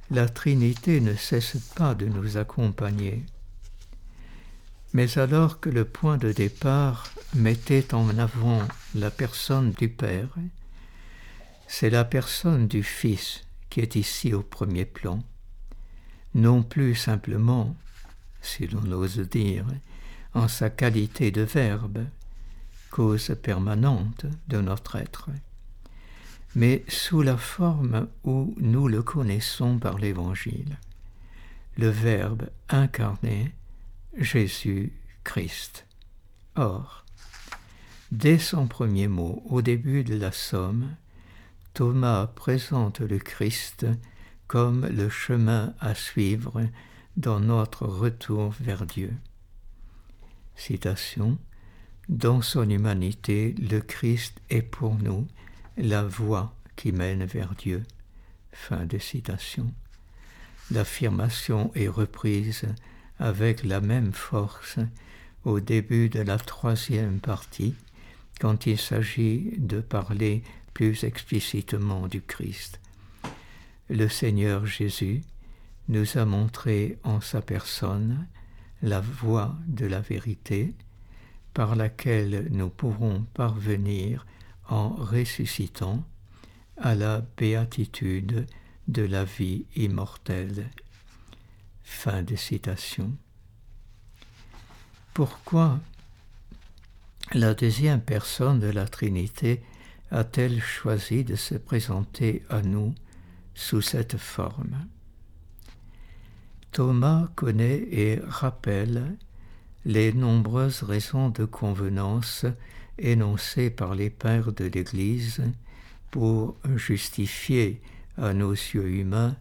La 0.09 0.27
Trinité 0.27 0.99
ne 0.99 1.15
cesse 1.15 1.57
pas 1.75 1.93
de 1.93 2.05
nous 2.05 2.37
accompagner. 2.37 3.23
Mais 4.93 5.17
alors 5.17 5.59
que 5.59 5.69
le 5.69 5.85
point 5.85 6.17
de 6.17 6.31
départ 6.31 7.11
mettait 7.35 7.93
en 7.93 8.17
avant 8.17 8.61
la 8.95 9.11
personne 9.11 9.71
du 9.71 9.89
Père, 9.89 10.33
c'est 11.67 11.89
la 11.89 12.05
personne 12.05 12.67
du 12.67 12.83
Fils 12.83 13.43
qui 13.69 13.81
est 13.81 13.95
ici 13.95 14.33
au 14.33 14.41
premier 14.41 14.85
plan, 14.85 15.21
non 16.33 16.63
plus 16.63 16.95
simplement, 16.95 17.75
si 18.41 18.65
l'on 18.67 18.91
ose 18.93 19.19
dire, 19.19 19.65
en 20.33 20.47
sa 20.47 20.69
qualité 20.69 21.31
de 21.31 21.41
Verbe, 21.41 22.05
cause 22.89 23.35
permanente 23.41 24.25
de 24.47 24.59
notre 24.59 24.95
être, 24.95 25.29
mais 26.55 26.83
sous 26.87 27.21
la 27.21 27.37
forme 27.37 28.07
où 28.23 28.55
nous 28.57 28.87
le 28.87 29.03
connaissons 29.03 29.77
par 29.77 29.97
l'Évangile, 29.97 30.77
le 31.77 31.89
Verbe 31.89 32.49
incarné, 32.69 33.53
Jésus-Christ. 34.15 35.85
Or, 36.55 37.05
dès 38.11 38.39
son 38.39 38.67
premier 38.67 39.07
mot, 39.07 39.43
au 39.45 39.61
début 39.61 40.03
de 40.03 40.15
la 40.15 40.31
Somme, 40.31 40.95
Thomas 41.73 42.25
présente 42.25 43.01
le 43.01 43.19
Christ 43.19 43.85
comme 44.47 44.87
le 44.87 45.09
chemin 45.09 45.75
à 45.79 45.93
suivre 45.93 46.63
dans 47.17 47.39
notre 47.39 47.85
retour 47.85 48.55
vers 48.59 48.85
Dieu. 48.85 49.13
Citation 50.55 51.37
Dans 52.09 52.41
son 52.41 52.69
humanité, 52.69 53.53
le 53.59 53.81
Christ 53.81 54.39
est 54.49 54.61
pour 54.61 54.95
nous 54.95 55.27
la 55.75 56.03
voie 56.03 56.53
qui 56.77 56.93
mène 56.93 57.25
vers 57.25 57.53
Dieu. 57.53 57.83
Fin 58.53 58.85
de 58.85 58.97
citation. 58.97 59.73
L'affirmation 60.71 61.69
est 61.75 61.89
reprise 61.89 62.63
avec 63.19 63.65
la 63.65 63.81
même 63.81 64.13
force 64.13 64.79
au 65.43 65.59
début 65.59 66.07
de 66.07 66.21
la 66.21 66.37
troisième 66.37 67.19
partie, 67.19 67.75
quand 68.39 68.67
il 68.67 68.77
s'agit 68.77 69.51
de 69.57 69.81
parler 69.81 70.43
plus 70.73 71.03
explicitement 71.03 72.07
du 72.07 72.21
Christ. 72.21 72.79
Le 73.89 74.07
Seigneur 74.07 74.65
Jésus 74.65 75.23
nous 75.89 76.17
a 76.17 76.23
montré 76.23 76.99
en 77.03 77.19
sa 77.19 77.41
personne 77.41 78.27
la 78.81 79.01
voie 79.01 79.57
de 79.67 79.85
la 79.85 79.99
vérité 79.99 80.73
par 81.57 81.75
laquelle 81.75 82.49
nous 82.51 82.69
pourrons 82.69 83.25
parvenir 83.33 84.27
en 84.69 84.89
ressuscitant 84.89 86.05
à 86.77 86.93
la 86.93 87.23
béatitude 87.35 88.45
de 88.87 89.01
la 89.01 89.23
vie 89.23 89.65
immortelle. 89.75 90.69
Fin 91.81 92.21
de 92.21 92.35
citation. 92.35 93.11
Pourquoi 95.15 95.79
la 97.33 97.55
deuxième 97.55 98.01
personne 98.01 98.59
de 98.59 98.69
la 98.69 98.87
Trinité 98.87 99.63
a-t-elle 100.11 100.61
choisi 100.61 101.23
de 101.23 101.35
se 101.35 101.55
présenter 101.55 102.43
à 102.51 102.61
nous 102.61 102.93
sous 103.55 103.81
cette 103.81 104.17
forme? 104.17 104.85
Thomas 106.71 107.29
connaît 107.35 107.79
et 107.89 108.21
rappelle 108.27 109.17
les 109.85 110.13
nombreuses 110.13 110.83
raisons 110.83 111.29
de 111.29 111.45
convenance 111.45 112.45
énoncées 112.97 113.69
par 113.69 113.95
les 113.95 114.09
pères 114.09 114.51
de 114.51 114.65
l'Église 114.65 115.41
pour 116.11 116.57
justifier 116.75 117.81
à 118.17 118.33
nos 118.33 118.51
yeux 118.51 118.89
humains 118.89 119.35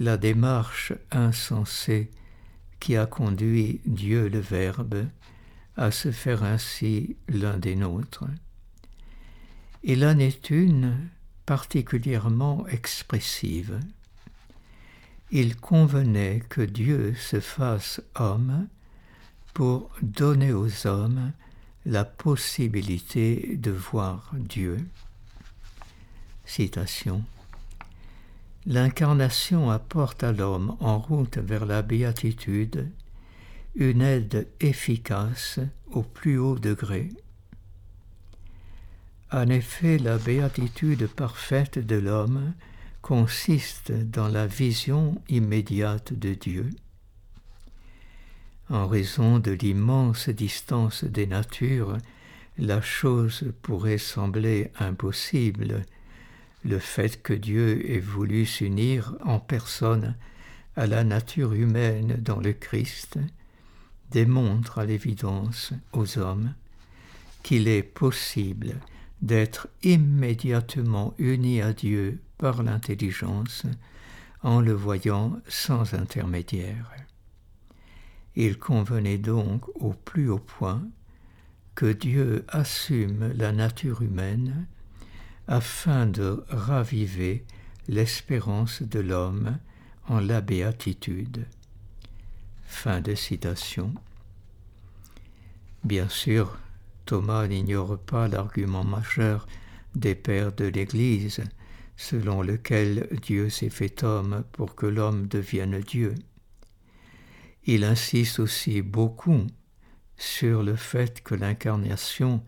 la 0.00 0.16
démarche 0.16 0.92
insensée 1.10 2.10
qui 2.80 2.96
a 2.96 3.06
conduit 3.06 3.80
Dieu 3.86 4.28
le 4.28 4.40
Verbe 4.40 5.06
à 5.76 5.90
se 5.90 6.10
faire 6.10 6.42
ainsi 6.42 7.16
l'un 7.28 7.56
des 7.56 7.76
nôtres. 7.76 8.24
Il 9.84 10.04
en 10.04 10.18
est 10.18 10.50
une 10.50 11.08
particulièrement 11.46 12.66
expressive. 12.68 13.80
Il 15.30 15.56
convenait 15.56 16.42
que 16.48 16.60
Dieu 16.60 17.14
se 17.14 17.40
fasse 17.40 18.00
homme 18.14 18.68
pour 19.52 19.90
donner 20.02 20.52
aux 20.52 20.86
hommes 20.86 21.32
la 21.84 22.04
possibilité 22.04 23.56
de 23.56 23.70
voir 23.70 24.30
Dieu. 24.34 24.78
Citation. 26.44 27.24
L'incarnation 28.66 29.70
apporte 29.70 30.22
à 30.22 30.32
l'homme 30.32 30.76
en 30.80 30.98
route 30.98 31.38
vers 31.38 31.66
la 31.66 31.82
béatitude 31.82 32.88
une 33.74 34.02
aide 34.02 34.48
efficace 34.60 35.58
au 35.90 36.02
plus 36.02 36.38
haut 36.38 36.58
degré. 36.58 37.08
En 39.32 39.48
effet, 39.48 39.98
la 39.98 40.18
béatitude 40.18 41.06
parfaite 41.08 41.78
de 41.78 41.96
l'homme 41.96 42.52
consiste 43.00 43.90
dans 43.90 44.28
la 44.28 44.46
vision 44.46 45.20
immédiate 45.28 46.12
de 46.12 46.34
Dieu. 46.34 46.70
En 48.72 48.86
raison 48.86 49.38
de 49.38 49.50
l'immense 49.50 50.30
distance 50.30 51.04
des 51.04 51.26
natures, 51.26 51.98
la 52.56 52.80
chose 52.80 53.52
pourrait 53.60 53.98
sembler 53.98 54.70
impossible, 54.80 55.82
le 56.64 56.78
fait 56.78 57.22
que 57.22 57.34
Dieu 57.34 57.90
ait 57.90 57.98
voulu 57.98 58.46
s'unir 58.46 59.14
en 59.26 59.38
personne 59.38 60.16
à 60.74 60.86
la 60.86 61.04
nature 61.04 61.52
humaine 61.52 62.16
dans 62.22 62.40
le 62.40 62.54
Christ 62.54 63.18
démontre 64.10 64.78
à 64.78 64.86
l'évidence 64.86 65.74
aux 65.92 66.18
hommes 66.18 66.54
qu'il 67.42 67.68
est 67.68 67.82
possible 67.82 68.76
d'être 69.20 69.68
immédiatement 69.82 71.12
unis 71.18 71.60
à 71.60 71.74
Dieu 71.74 72.22
par 72.38 72.62
l'intelligence 72.62 73.66
en 74.42 74.62
le 74.62 74.72
voyant 74.72 75.38
sans 75.46 75.92
intermédiaire. 75.92 77.01
Il 78.36 78.58
convenait 78.58 79.18
donc 79.18 79.68
au 79.74 79.92
plus 79.92 80.30
haut 80.30 80.38
point 80.38 80.82
que 81.74 81.92
Dieu 81.92 82.44
assume 82.48 83.32
la 83.34 83.52
nature 83.52 84.02
humaine 84.02 84.66
afin 85.48 86.06
de 86.06 86.44
raviver 86.48 87.44
l'espérance 87.88 88.82
de 88.82 89.00
l'homme 89.00 89.58
en 90.08 90.20
la 90.20 90.40
béatitude. 90.40 91.46
Bien 95.84 96.08
sûr, 96.08 96.58
Thomas 97.06 97.46
n'ignore 97.46 97.98
pas 97.98 98.28
l'argument 98.28 98.84
majeur 98.84 99.46
des 99.94 100.14
pères 100.14 100.52
de 100.52 100.64
l'Église, 100.64 101.42
selon 101.96 102.42
lequel 102.42 103.08
Dieu 103.22 103.50
s'est 103.50 103.68
fait 103.68 104.02
homme 104.02 104.44
pour 104.52 104.74
que 104.74 104.86
l'homme 104.86 105.26
devienne 105.26 105.80
Dieu. 105.80 106.14
Il 107.64 107.84
insiste 107.84 108.38
aussi 108.40 108.82
beaucoup 108.82 109.46
sur 110.16 110.62
le 110.62 110.76
fait 110.76 111.22
que 111.22 111.34
l'incarnation 111.34 112.42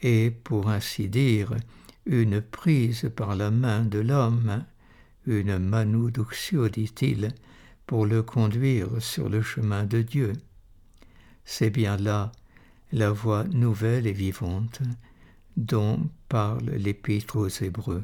est, 0.00 0.30
pour 0.30 0.68
ainsi 0.68 1.08
dire, 1.08 1.54
une 2.06 2.40
prise 2.40 3.10
par 3.14 3.36
la 3.36 3.50
main 3.50 3.84
de 3.84 3.98
l'homme, 3.98 4.64
une 5.26 5.58
manouduxio, 5.58 6.68
dit-il, 6.68 7.32
pour 7.86 8.06
le 8.06 8.22
conduire 8.22 8.88
sur 9.00 9.28
le 9.28 9.42
chemin 9.42 9.84
de 9.84 10.02
Dieu. 10.02 10.32
C'est 11.44 11.70
bien 11.70 11.96
là 11.96 12.32
la 12.92 13.10
voie 13.10 13.44
nouvelle 13.44 14.06
et 14.06 14.12
vivante 14.12 14.80
dont 15.56 16.08
parle 16.28 16.70
l'Épître 16.70 17.36
aux 17.36 17.48
Hébreux 17.48 18.02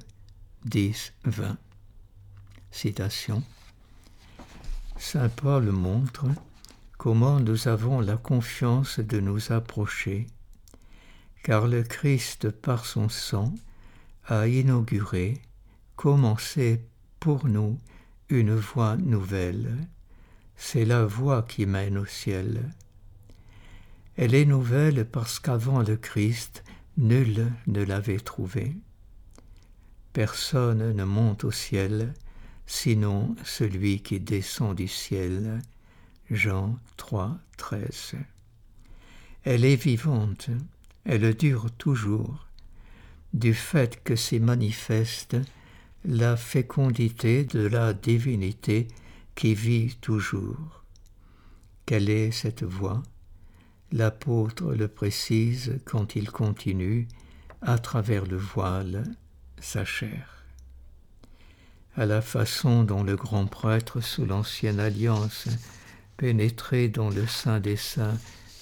10, 0.64 1.12
20. 1.24 1.56
Citation. 2.70 3.42
Saint 5.04 5.28
Paul 5.28 5.64
montre 5.72 6.26
comment 6.96 7.40
nous 7.40 7.66
avons 7.66 8.00
la 8.00 8.16
confiance 8.16 9.00
de 9.00 9.18
nous 9.18 9.50
approcher, 9.50 10.28
car 11.42 11.66
le 11.66 11.82
Christ 11.82 12.50
par 12.50 12.86
son 12.86 13.08
sang 13.08 13.52
a 14.26 14.46
inauguré, 14.46 15.42
commencé 15.96 16.86
pour 17.18 17.48
nous 17.48 17.78
une 18.28 18.54
voie 18.54 18.96
nouvelle. 18.96 19.76
C'est 20.54 20.84
la 20.84 21.04
voie 21.04 21.42
qui 21.42 21.66
mène 21.66 21.98
au 21.98 22.06
ciel. 22.06 22.70
Elle 24.16 24.36
est 24.36 24.46
nouvelle 24.46 25.04
parce 25.04 25.40
qu'avant 25.40 25.82
le 25.82 25.96
Christ, 25.96 26.62
nul 26.96 27.50
ne 27.66 27.82
l'avait 27.82 28.20
trouvée. 28.20 28.76
Personne 30.12 30.92
ne 30.92 31.04
monte 31.04 31.42
au 31.42 31.50
ciel, 31.50 32.14
sinon 32.72 33.36
celui 33.44 34.00
qui 34.00 34.18
descend 34.18 34.74
du 34.74 34.88
ciel. 34.88 35.60
Jean 36.30 36.78
3, 36.96 37.38
13. 37.58 38.14
Elle 39.44 39.66
est 39.66 39.76
vivante, 39.76 40.48
elle 41.04 41.34
dure 41.36 41.70
toujours, 41.72 42.46
du 43.34 43.52
fait 43.52 44.02
que 44.02 44.16
s'y 44.16 44.40
manifeste 44.40 45.36
la 46.06 46.38
fécondité 46.38 47.44
de 47.44 47.60
la 47.60 47.92
divinité 47.92 48.88
qui 49.34 49.54
vit 49.54 49.94
toujours. 50.00 50.82
Quelle 51.84 52.08
est 52.08 52.30
cette 52.30 52.62
voix 52.62 53.02
L'apôtre 53.92 54.72
le 54.72 54.88
précise 54.88 55.78
quand 55.84 56.16
il 56.16 56.30
continue 56.30 57.06
à 57.60 57.76
travers 57.78 58.24
le 58.24 58.38
voile 58.38 59.04
sa 59.60 59.84
chair. 59.84 60.41
À 61.96 62.06
la 62.06 62.22
façon 62.22 62.84
dont 62.84 63.02
le 63.02 63.16
grand 63.16 63.46
prêtre 63.46 64.00
sous 64.00 64.24
l'ancienne 64.24 64.80
alliance 64.80 65.48
pénétrait 66.16 66.88
dans 66.88 67.10
le 67.10 67.26
sein 67.26 67.60
des 67.60 67.76
saints 67.76 68.18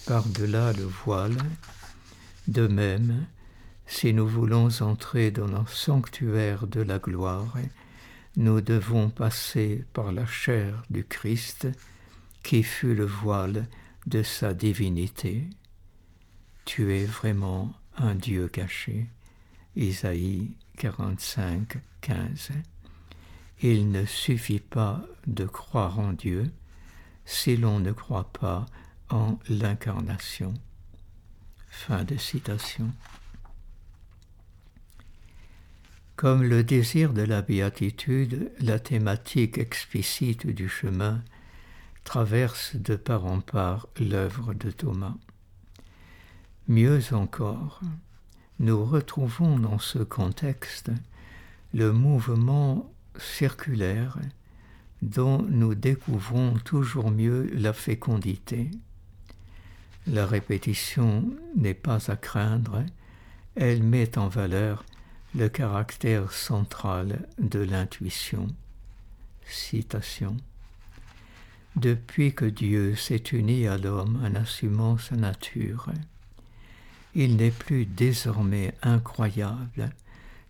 par-delà 0.06 0.72
le 0.72 0.84
voile, 0.84 1.36
de 2.48 2.66
même, 2.66 3.26
si 3.86 4.12
nous 4.12 4.26
voulons 4.26 4.82
entrer 4.82 5.30
dans 5.30 5.46
le 5.46 5.66
sanctuaire 5.68 6.66
de 6.66 6.80
la 6.80 6.98
gloire, 6.98 7.56
nous 8.36 8.60
devons 8.60 9.10
passer 9.10 9.84
par 9.92 10.10
la 10.10 10.26
chair 10.26 10.82
du 10.90 11.04
Christ, 11.04 11.68
qui 12.42 12.62
fut 12.62 12.94
le 12.94 13.04
voile 13.04 13.68
de 14.06 14.22
sa 14.22 14.54
divinité. 14.54 15.44
Tu 16.64 16.96
es 16.96 17.04
vraiment 17.04 17.72
un 17.96 18.14
Dieu 18.14 18.48
caché. 18.48 19.06
Isaïe 19.76 20.56
45, 20.78 21.78
15. 22.00 22.50
Il 23.62 23.90
ne 23.90 24.06
suffit 24.06 24.60
pas 24.60 25.02
de 25.26 25.44
croire 25.44 25.98
en 25.98 26.14
Dieu 26.14 26.50
si 27.26 27.58
l'on 27.58 27.78
ne 27.78 27.92
croit 27.92 28.32
pas 28.32 28.64
en 29.10 29.38
l'incarnation. 29.48 30.54
Fin 31.68 32.04
de 32.04 32.16
citation. 32.16 32.90
Comme 36.16 36.42
le 36.42 36.64
désir 36.64 37.12
de 37.12 37.22
la 37.22 37.42
béatitude, 37.42 38.50
la 38.60 38.78
thématique 38.78 39.58
explicite 39.58 40.46
du 40.46 40.68
chemin 40.68 41.22
traverse 42.04 42.76
de 42.76 42.96
part 42.96 43.26
en 43.26 43.40
part 43.40 43.88
l'œuvre 43.98 44.54
de 44.54 44.70
Thomas. 44.70 45.16
Mieux 46.66 47.00
encore, 47.12 47.80
nous 48.58 48.84
retrouvons 48.84 49.58
dans 49.58 49.78
ce 49.78 49.98
contexte 49.98 50.90
le 51.72 51.92
mouvement 51.92 52.90
circulaire 53.18 54.18
dont 55.02 55.42
nous 55.42 55.74
découvrons 55.74 56.54
toujours 56.64 57.10
mieux 57.10 57.50
la 57.54 57.72
fécondité. 57.72 58.70
La 60.06 60.26
répétition 60.26 61.24
n'est 61.56 61.74
pas 61.74 62.10
à 62.10 62.16
craindre, 62.16 62.84
elle 63.56 63.82
met 63.82 64.18
en 64.18 64.28
valeur 64.28 64.84
le 65.34 65.48
caractère 65.48 66.32
central 66.32 67.28
de 67.38 67.60
l'intuition. 67.60 68.48
Citation. 69.46 70.36
Depuis 71.76 72.34
que 72.34 72.44
Dieu 72.44 72.96
s'est 72.96 73.22
uni 73.32 73.66
à 73.66 73.78
l'homme 73.78 74.20
en 74.24 74.34
assumant 74.34 74.98
sa 74.98 75.16
nature, 75.16 75.90
il 77.14 77.36
n'est 77.36 77.50
plus 77.50 77.86
désormais 77.86 78.74
incroyable 78.82 79.90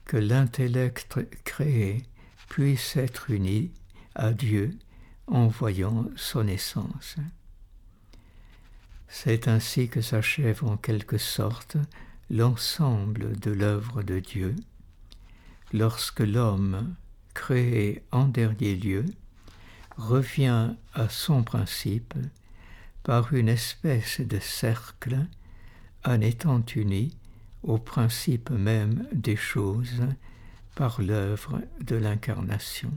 que 0.04 0.16
l'intellect 0.16 1.18
créé 1.44 2.02
puisse 2.50 2.96
être 2.96 3.30
uni 3.30 3.70
à 4.14 4.32
Dieu 4.32 4.76
en 5.28 5.46
voyant 5.46 6.04
son 6.16 6.46
essence. 6.48 7.16
C'est 9.08 9.48
ainsi 9.48 9.88
que 9.88 10.02
s'achève 10.02 10.64
en 10.64 10.76
quelque 10.76 11.16
sorte 11.16 11.78
l'ensemble 12.28 13.38
de 13.38 13.52
l'œuvre 13.52 14.02
de 14.02 14.18
Dieu, 14.18 14.56
lorsque 15.72 16.20
l'homme, 16.20 16.94
créé 17.34 18.02
en 18.10 18.26
dernier 18.26 18.74
lieu, 18.74 19.06
revient 19.96 20.74
à 20.92 21.08
son 21.08 21.44
principe 21.44 22.14
par 23.04 23.32
une 23.32 23.48
espèce 23.48 24.20
de 24.20 24.40
cercle 24.40 25.26
en 26.04 26.20
étant 26.20 26.64
uni 26.74 27.16
au 27.62 27.78
principe 27.78 28.50
même 28.50 29.06
des 29.12 29.36
choses 29.36 30.02
par 30.80 31.02
l'œuvre 31.02 31.60
de 31.82 31.94
l'incarnation. 31.94 32.90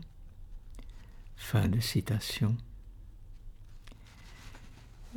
Fin 1.36 1.68
de 1.68 1.82
citation. 1.82 2.56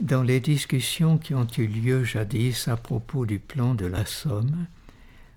Dans 0.01 0.25
les 0.25 0.41
discussions 0.41 1.17
qui 1.17 1.33
ont 1.33 1.47
eu 1.59 1.69
lieu 1.69 2.03
jadis 2.03 2.67
à 2.67 2.77
propos 2.77 3.25
du 3.25 3.39
plan 3.39 3.77
de 3.77 3.87
la 3.87 4.05
Somme, 4.05 4.67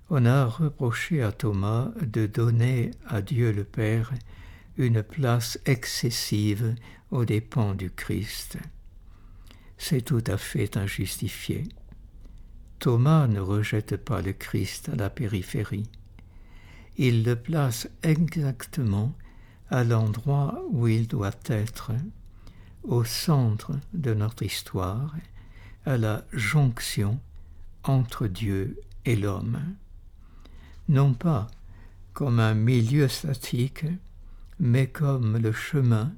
on 0.10 0.26
a 0.26 0.46
reproché 0.46 1.22
à 1.22 1.32
Thomas 1.32 1.92
de 2.02 2.26
donner 2.26 2.90
à 3.06 3.22
Dieu 3.22 3.52
le 3.52 3.64
Père 3.64 4.12
une 4.78 5.04
place 5.04 5.60
excessive 5.66 6.74
aux 7.12 7.26
dépens 7.26 7.76
du 7.76 7.92
Christ. 7.92 8.58
C'est 9.78 10.02
tout 10.02 10.24
à 10.26 10.40
fait 10.40 10.78
injustifié. 10.78 11.66
Thomas 12.80 13.28
ne 13.28 13.40
rejette 13.40 13.98
pas 13.98 14.24
le 14.24 14.34
Christ 14.34 14.90
à 14.90 14.96
la 14.96 15.12
périphérie. 15.12 15.86
Il 17.02 17.24
le 17.24 17.38
place 17.38 17.88
exactement 18.04 19.16
à 19.70 19.86
l'endroit 19.86 20.62
où 20.70 20.86
il 20.90 21.08
doit 21.08 21.32
être, 21.46 21.94
au 22.84 23.06
centre 23.06 23.72
de 23.94 24.14
notre 24.14 24.44
histoire, 24.44 25.16
à 25.86 25.98
la 25.98 26.26
jonction 26.34 27.18
entre 27.84 28.28
Dieu 28.28 28.82
et 29.06 29.16
l'homme. 29.16 29.62
Non 30.90 31.14
pas 31.14 31.48
comme 32.12 32.42
un 32.42 32.54
milieu 32.54 33.08
statique, 33.08 33.86
mais 34.60 34.88
comme 34.88 35.38
le 35.38 35.54
chemin 35.54 36.12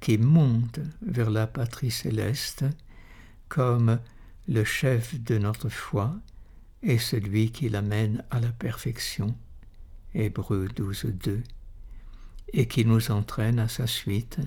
qui 0.00 0.16
monte 0.16 0.80
vers 1.02 1.28
la 1.28 1.46
patrie 1.46 1.90
céleste, 1.90 2.64
comme 3.50 3.98
le 4.48 4.64
chef 4.64 5.20
de 5.22 5.36
notre 5.36 5.68
foi 5.68 6.16
est 6.82 6.96
celui 6.96 7.50
qui 7.50 7.68
l'amène 7.68 8.24
à 8.30 8.40
la 8.40 8.50
perfection. 8.50 9.36
Hébreu 10.14 10.68
12, 10.74 11.06
2, 11.22 11.42
et 12.52 12.66
qui 12.66 12.84
nous 12.84 13.10
entraîne 13.10 13.58
à 13.58 13.68
sa 13.68 13.86
suite 13.86 14.38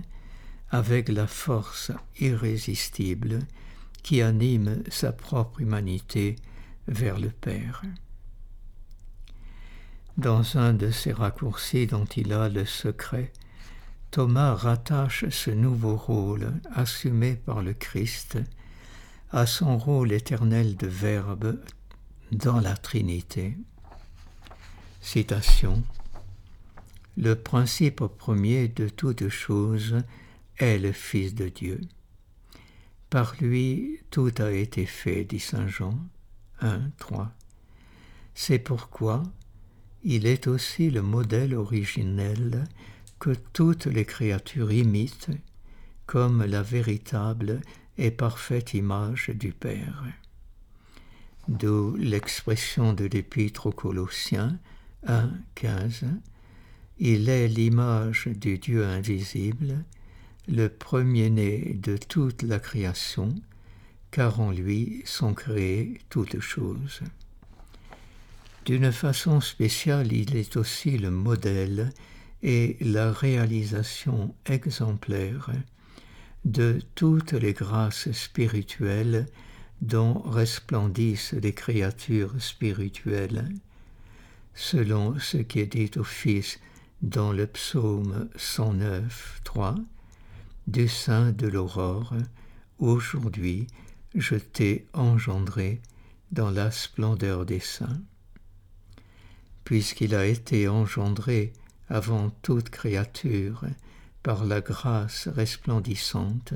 avec 0.70 1.10
la 1.10 1.28
force 1.28 1.92
irrésistible 2.20 3.40
qui 4.04 4.22
anime 4.22 4.84
sa 4.90 5.12
propre 5.12 5.62
humanité 5.62 6.36
vers 6.88 7.20
le 7.20 7.30
Père. 7.30 7.82
Dans 10.18 10.58
un 10.58 10.74
de 10.74 10.92
ces 10.92 11.12
raccourcis 11.12 11.88
dont 11.88 12.06
il 12.06 12.32
a 12.32 12.48
le 12.48 12.66
secret, 12.66 13.34
Thomas 14.12 14.54
rattache 14.54 15.28
ce 15.30 15.52
nouveau 15.52 15.96
rôle 15.96 16.54
assumé 16.74 17.36
par 17.36 17.62
le 17.62 17.74
Christ 17.74 18.38
à 19.32 19.46
son 19.46 19.78
rôle 19.78 20.14
éternel 20.14 20.78
de 20.78 20.88
Verbe 20.88 21.60
dans 22.32 22.62
la 22.62 22.78
Trinité. 22.78 23.58
Citation. 25.06 25.84
Le 27.16 27.36
principe 27.36 28.04
premier 28.18 28.68
de 28.68 28.90
toute 28.90 29.30
chose 29.30 30.02
est 30.58 30.80
le 30.80 30.92
Fils 30.92 31.36
de 31.36 31.48
Dieu. 31.48 31.80
Par 33.12 33.36
lui 33.40 34.00
tout 34.10 34.34
a 34.40 34.52
été 34.52 34.88
fait, 34.88 35.24
dit 35.24 35.40
Saint 35.40 35.68
Jean 35.68 35.96
1, 36.60 36.90
3. 36.98 37.32
C'est 38.34 38.58
pourquoi 38.58 39.22
il 40.04 40.26
est 40.26 40.48
aussi 40.48 40.90
le 40.90 41.04
modèle 41.04 41.54
originel 41.54 42.64
que 43.20 43.36
toutes 43.54 43.86
les 43.86 44.06
créatures 44.06 44.72
imitent 44.72 45.30
comme 46.08 46.44
la 46.44 46.64
véritable 46.64 47.62
et 48.00 48.10
parfaite 48.10 48.74
image 48.74 49.30
du 49.30 49.54
Père. 49.54 50.04
D'où 51.48 51.96
l'expression 51.96 52.94
de 52.94 53.06
l'Épître 53.06 53.68
aux 53.68 53.72
Colossiens 53.72 54.60
1, 55.06 55.30
15 55.56 56.06
Il 57.00 57.30
est 57.30 57.48
l'image 57.48 58.28
du 58.28 58.58
Dieu 58.58 58.86
invisible, 58.86 59.84
le 60.48 60.70
premier-né 60.70 61.78
de 61.82 61.98
toute 61.98 62.42
la 62.44 62.60
création, 62.60 63.36
car 64.12 64.40
en 64.40 64.52
lui 64.52 65.02
sont 65.06 65.34
créées 65.34 66.00
toutes 66.10 66.40
choses. 66.40 67.02
D'une 68.66 68.92
façon 68.92 69.42
spéciale, 69.42 70.12
il 70.12 70.36
est 70.36 70.58
aussi 70.58 70.98
le 70.98 71.12
modèle 71.12 71.92
et 72.42 72.78
la 72.82 73.12
réalisation 73.12 74.34
exemplaire 74.46 75.52
de 76.46 76.80
toutes 76.96 77.34
les 77.34 77.54
grâces 77.54 78.12
spirituelles 78.12 79.26
dont 79.82 80.20
resplendissent 80.20 81.34
les 81.34 81.54
créatures 81.54 82.42
spirituelles, 82.42 83.50
selon 84.56 85.20
ce 85.20 85.38
qui 85.38 85.60
est 85.60 85.68
dit 85.68 85.92
au 85.98 86.04
Fils 86.04 86.60
dans 87.02 87.32
le 87.32 87.46
psaume 87.46 88.30
109, 88.36 89.42
3, 89.44 89.76
du 90.68 90.88
sein 90.88 91.32
de 91.32 91.48
l'aurore, 91.48 92.14
aujourd'hui 92.80 93.68
je 94.16 94.36
t'ai 94.36 94.88
engendré 94.94 95.82
dans 96.32 96.50
la 96.50 96.72
splendeur 96.72 97.46
des 97.46 97.60
saints. 97.60 98.02
puisqu'il 99.66 100.16
a 100.16 100.26
été 100.26 100.68
engendré 100.68 101.52
avant 101.90 102.30
toute 102.42 102.70
créature 102.70 103.66
par 104.24 104.46
la 104.46 104.62
grâce 104.62 105.28
resplendissante, 105.28 106.54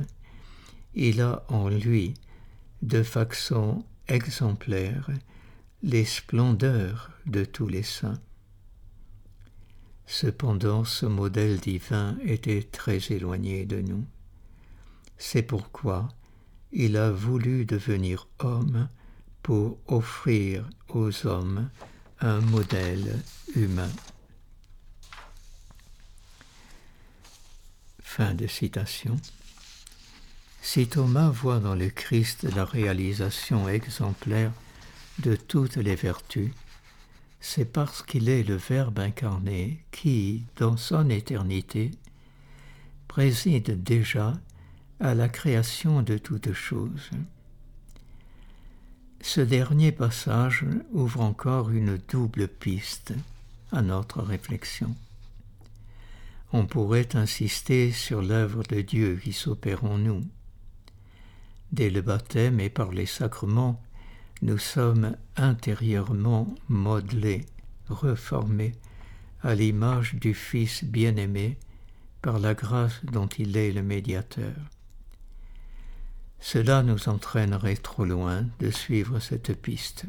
il 0.94 1.22
a 1.22 1.44
en 1.50 1.70
lui, 1.70 2.14
de 2.82 3.04
façon 3.04 3.84
exemplaire, 4.08 5.10
les 5.82 6.06
splendeurs 6.06 7.12
de 7.26 7.46
tous 7.46 7.68
les 7.68 7.84
saints. 7.84 8.20
Cependant, 10.06 10.86
ce 10.86 11.06
modèle 11.06 11.60
divin 11.60 12.18
était 12.24 12.64
très 12.64 13.00
éloigné 13.12 13.66
de 13.66 13.80
nous. 13.80 14.06
C'est 15.18 15.44
pourquoi 15.44 16.10
il 16.72 16.98
a 16.98 17.12
voulu 17.12 17.66
devenir 17.66 18.28
homme 18.40 18.90
pour 19.44 19.78
offrir 19.88 20.70
aux 20.90 21.26
hommes 21.26 21.70
un 22.20 22.42
modèle 22.42 23.22
humain. 23.56 23.92
Fin 28.02 28.34
de 28.34 28.48
citation. 28.48 29.18
Si 30.62 30.88
Thomas 30.88 31.30
voit 31.30 31.60
dans 31.60 31.76
le 31.76 31.90
Christ 31.90 32.44
la 32.44 32.66
réalisation 32.66 33.70
exemplaire 33.70 34.52
de 35.20 35.36
toutes 35.36 35.76
les 35.76 35.96
vertus, 35.96 36.52
c'est 37.40 37.66
parce 37.66 38.02
qu'il 38.04 38.30
est 38.30 38.44
le 38.44 38.56
Verbe 38.56 39.00
incarné 39.00 39.84
qui, 39.92 40.44
dans 40.58 40.78
son 40.78 41.10
éternité, 41.10 41.92
préside 43.08 43.84
déjà 43.84 44.34
à 45.00 45.16
la 45.16 45.30
création 45.30 46.02
de 46.02 46.18
toutes 46.18 46.54
choses. 46.54 47.10
Ce 49.22 49.42
dernier 49.42 49.92
passage 49.92 50.66
ouvre 50.92 51.22
encore 51.22 51.70
une 51.70 51.98
double 51.98 52.48
piste 52.48 53.14
à 53.72 53.82
notre 53.82 54.22
réflexion. 54.22 54.96
On 56.52 56.66
pourrait 56.66 57.16
insister 57.16 57.92
sur 57.92 58.22
l'œuvre 58.22 58.64
de 58.64 58.82
Dieu 58.82 59.20
qui 59.22 59.34
s'opère 59.34 59.84
en 59.84 59.98
nous. 59.98 60.26
Dès 61.72 61.90
le 61.90 62.02
baptême 62.02 62.60
et 62.60 62.70
par 62.70 62.92
les 62.92 63.06
sacrements, 63.06 63.82
nous 64.42 64.58
sommes 64.58 65.16
intérieurement 65.36 66.54
modelés, 66.68 67.46
reformés 67.88 68.74
à 69.42 69.56
l'image 69.56 70.16
du 70.16 70.34
Fils 70.34 70.84
bien-aimé 70.84 71.58
par 72.22 72.40
la 72.40 72.54
grâce 72.54 73.04
dont 73.06 73.28
il 73.28 73.58
est 73.58 73.72
le 73.72 73.84
médiateur. 73.84 74.54
Cela 76.40 76.84
nous 76.84 77.10
entraînerait 77.10 77.76
trop 77.76 78.06
loin 78.06 78.46
de 78.60 78.72
suivre 78.72 79.20
cette 79.20 79.54
piste. 79.54 80.06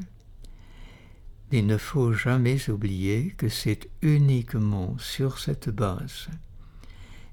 Il 1.52 1.66
ne 1.66 1.76
faut 1.76 2.12
jamais 2.12 2.70
oublier 2.70 3.34
que 3.36 3.48
c'est 3.48 3.88
uniquement 4.02 4.96
sur 4.98 5.38
cette 5.38 5.70
base 5.70 6.28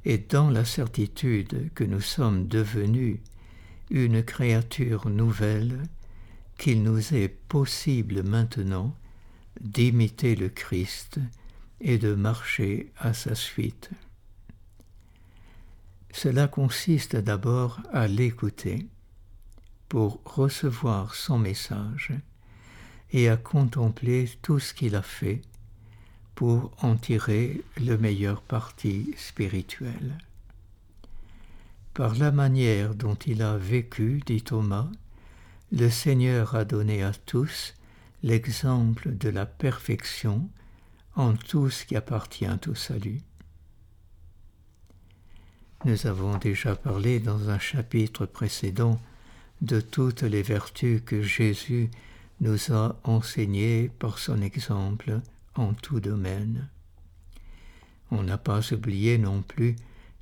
et 0.05 0.17
dans 0.17 0.49
la 0.49 0.65
certitude 0.65 1.69
que 1.75 1.83
nous 1.83 2.01
sommes 2.01 2.47
devenus 2.47 3.19
une 3.89 4.23
créature 4.23 5.09
nouvelle 5.09 5.83
qu'il 6.57 6.83
nous 6.83 7.13
est 7.13 7.29
possible 7.29 8.23
maintenant 8.23 8.95
d'imiter 9.61 10.35
le 10.35 10.49
Christ 10.49 11.19
et 11.81 11.97
de 11.97 12.13
marcher 12.13 12.91
à 12.97 13.13
sa 13.13 13.35
suite. 13.35 13.89
Cela 16.11 16.47
consiste 16.47 17.15
d'abord 17.15 17.79
à 17.93 18.07
l'écouter 18.07 18.87
pour 19.89 20.19
recevoir 20.25 21.15
son 21.15 21.37
message 21.37 22.11
et 23.11 23.29
à 23.29 23.37
contempler 23.37 24.29
tout 24.41 24.59
ce 24.59 24.73
qu'il 24.73 24.95
a 24.95 25.01
fait 25.01 25.41
pour 26.35 26.71
en 26.81 26.95
tirer 26.95 27.61
le 27.77 27.97
meilleur 27.97 28.41
parti 28.41 29.13
spirituel. 29.17 30.17
Par 31.93 32.15
la 32.15 32.31
manière 32.31 32.93
dont 32.93 33.15
il 33.15 33.41
a 33.41 33.57
vécu, 33.57 34.21
dit 34.25 34.43
Thomas, 34.43 34.89
le 35.71 35.89
Seigneur 35.89 36.55
a 36.55 36.63
donné 36.63 37.03
à 37.03 37.11
tous 37.11 37.73
l'exemple 38.23 39.15
de 39.15 39.29
la 39.29 39.45
perfection 39.45 40.49
en 41.15 41.33
tout 41.33 41.69
ce 41.69 41.85
qui 41.85 41.95
appartient 41.95 42.47
au 42.67 42.75
salut. 42.75 43.19
Nous 45.83 46.07
avons 46.07 46.37
déjà 46.37 46.75
parlé 46.75 47.19
dans 47.19 47.49
un 47.49 47.59
chapitre 47.59 48.25
précédent 48.25 48.99
de 49.61 49.81
toutes 49.81 50.23
les 50.23 50.41
vertus 50.41 51.01
que 51.05 51.21
Jésus 51.21 51.89
nous 52.39 52.71
a 52.71 52.95
enseignées 53.03 53.89
par 53.99 54.19
son 54.19 54.41
exemple 54.41 55.19
en 55.55 55.73
tout 55.73 55.99
domaine. 55.99 56.69
On 58.09 58.23
n'a 58.23 58.37
pas 58.37 58.61
oublié 58.71 59.17
non 59.17 59.41
plus 59.41 59.75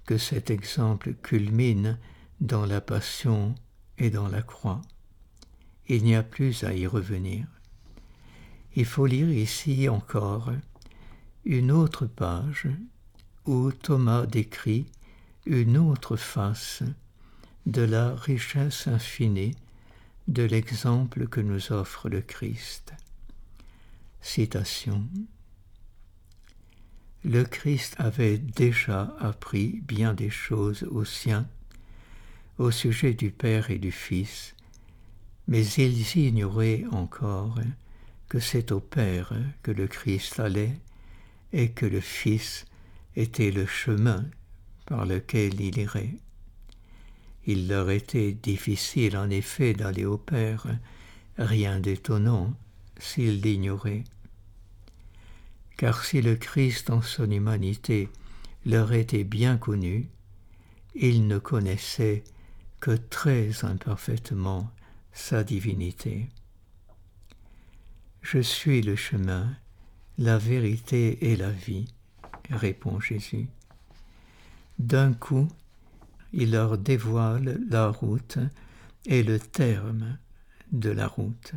que 0.05 0.17
cet 0.17 0.49
exemple 0.49 1.13
culmine 1.21 1.99
dans 2.41 2.65
la 2.65 2.81
passion 2.81 3.53
et 3.97 4.09
dans 4.09 4.27
la 4.27 4.41
croix. 4.41 4.81
Il 5.87 6.03
n'y 6.03 6.15
a 6.15 6.23
plus 6.23 6.63
à 6.63 6.73
y 6.73 6.87
revenir. 6.87 7.45
Il 8.75 8.85
faut 8.85 9.05
lire 9.05 9.29
ici 9.29 9.87
encore 9.87 10.51
une 11.45 11.71
autre 11.71 12.07
page 12.07 12.67
où 13.45 13.71
Thomas 13.71 14.25
décrit 14.25 14.87
une 15.45 15.77
autre 15.77 16.15
face 16.15 16.81
de 17.67 17.83
la 17.83 18.15
richesse 18.15 18.87
infinie 18.87 19.55
de 20.27 20.43
l'exemple 20.43 21.27
que 21.27 21.39
nous 21.39 21.71
offre 21.71 22.09
le 22.09 22.21
Christ. 22.21 22.93
Citation. 24.21 25.07
Le 27.23 27.43
Christ 27.43 27.95
avait 27.99 28.39
déjà 28.39 29.15
appris 29.19 29.81
bien 29.83 30.15
des 30.15 30.31
choses 30.31 30.83
aux 30.83 31.05
siens 31.05 31.47
au 32.57 32.71
sujet 32.71 33.13
du 33.13 33.29
Père 33.29 33.69
et 33.69 33.77
du 33.77 33.91
Fils 33.91 34.54
mais 35.47 35.65
ils 35.65 36.17
ignoraient 36.17 36.85
encore 36.91 37.59
que 38.29 38.39
c'est 38.39 38.71
au 38.71 38.79
Père 38.79 39.33
que 39.61 39.71
le 39.71 39.87
Christ 39.87 40.39
allait 40.39 40.77
et 41.53 41.71
que 41.71 41.85
le 41.85 42.01
Fils 42.01 42.65
était 43.15 43.51
le 43.51 43.65
chemin 43.65 44.25
par 44.85 45.05
lequel 45.05 45.59
il 45.61 45.77
irait. 45.77 46.15
Il 47.45 47.67
leur 47.67 47.91
était 47.91 48.33
difficile 48.33 49.17
en 49.17 49.29
effet 49.29 49.73
d'aller 49.73 50.05
au 50.05 50.17
Père, 50.17 50.65
rien 51.37 51.79
d'étonnant 51.79 52.53
s'ils 52.97 53.41
l'ignoraient. 53.41 54.03
Car 55.77 56.03
si 56.03 56.21
le 56.21 56.35
Christ 56.35 56.89
en 56.89 57.01
son 57.01 57.29
humanité 57.29 58.09
leur 58.65 58.93
était 58.93 59.23
bien 59.23 59.57
connu, 59.57 60.09
ils 60.95 61.27
ne 61.27 61.37
connaissaient 61.37 62.23
que 62.79 62.91
très 62.91 63.63
imparfaitement 63.63 64.71
sa 65.15 65.43
divinité. 65.43 66.29
Je 68.21 68.39
suis 68.39 68.81
le 68.81 68.95
chemin, 68.95 69.55
la 70.17 70.37
vérité 70.37 71.31
et 71.31 71.35
la 71.35 71.49
vie, 71.49 71.87
répond 72.51 72.99
Jésus. 72.99 73.47
D'un 74.77 75.13
coup, 75.13 75.47
il 76.33 76.51
leur 76.51 76.77
dévoile 76.77 77.59
la 77.69 77.87
route 77.87 78.37
et 79.05 79.23
le 79.23 79.39
terme 79.39 80.17
de 80.73 80.89
la 80.89 81.07
route. 81.07 81.53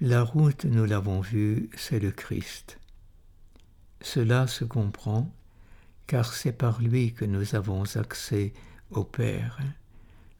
La 0.00 0.22
route, 0.22 0.64
nous 0.66 0.84
l'avons 0.84 1.20
vu, 1.20 1.68
c'est 1.76 1.98
le 1.98 2.12
Christ. 2.12 2.78
Cela 4.00 4.46
se 4.46 4.64
comprend 4.64 5.30
car 6.06 6.32
c'est 6.32 6.52
par 6.52 6.80
lui 6.80 7.12
que 7.12 7.24
nous 7.24 7.56
avons 7.56 7.96
accès 7.96 8.52
au 8.92 9.02
Père 9.02 9.58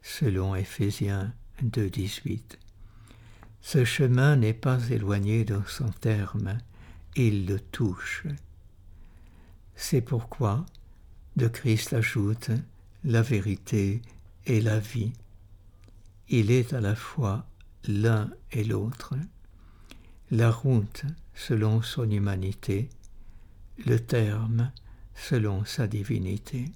selon 0.06 0.54
Éphésiens 0.54 1.34
2.18. 1.64 2.40
Ce 3.60 3.84
chemin 3.84 4.36
n'est 4.36 4.54
pas 4.54 4.78
éloigné 4.90 5.44
de 5.44 5.60
son 5.66 5.88
terme, 5.88 6.58
il 7.16 7.44
le 7.46 7.58
touche. 7.58 8.24
C'est 9.74 10.00
pourquoi 10.00 10.64
de 11.34 11.48
Christ 11.48 11.92
ajoute 11.92 12.50
la 13.02 13.20
vérité 13.20 14.00
et 14.46 14.60
la 14.60 14.78
vie. 14.78 15.12
Il 16.28 16.52
est 16.52 16.72
à 16.72 16.80
la 16.80 16.94
fois 16.94 17.44
l'un 17.88 18.30
et 18.52 18.62
l'autre, 18.62 19.14
la 20.30 20.52
route 20.52 21.04
selon 21.34 21.82
son 21.82 22.08
humanité, 22.08 22.88
le 23.84 23.98
terme 23.98 24.70
selon 25.14 25.64
sa 25.64 25.88
divinité. 25.88 26.70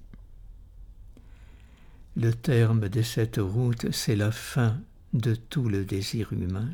Le 2.17 2.33
terme 2.33 2.89
de 2.89 3.01
cette 3.01 3.37
route, 3.37 3.91
c'est 3.91 4.15
la 4.15 4.31
fin 4.31 4.81
de 5.13 5.33
tout 5.33 5.69
le 5.69 5.85
désir 5.85 6.33
humain. 6.33 6.69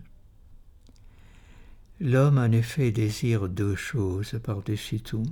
L'homme 2.00 2.38
en 2.38 2.52
effet 2.52 2.92
désire 2.92 3.48
deux 3.50 3.76
choses 3.76 4.40
par-dessus 4.44 5.02
tout. 5.02 5.26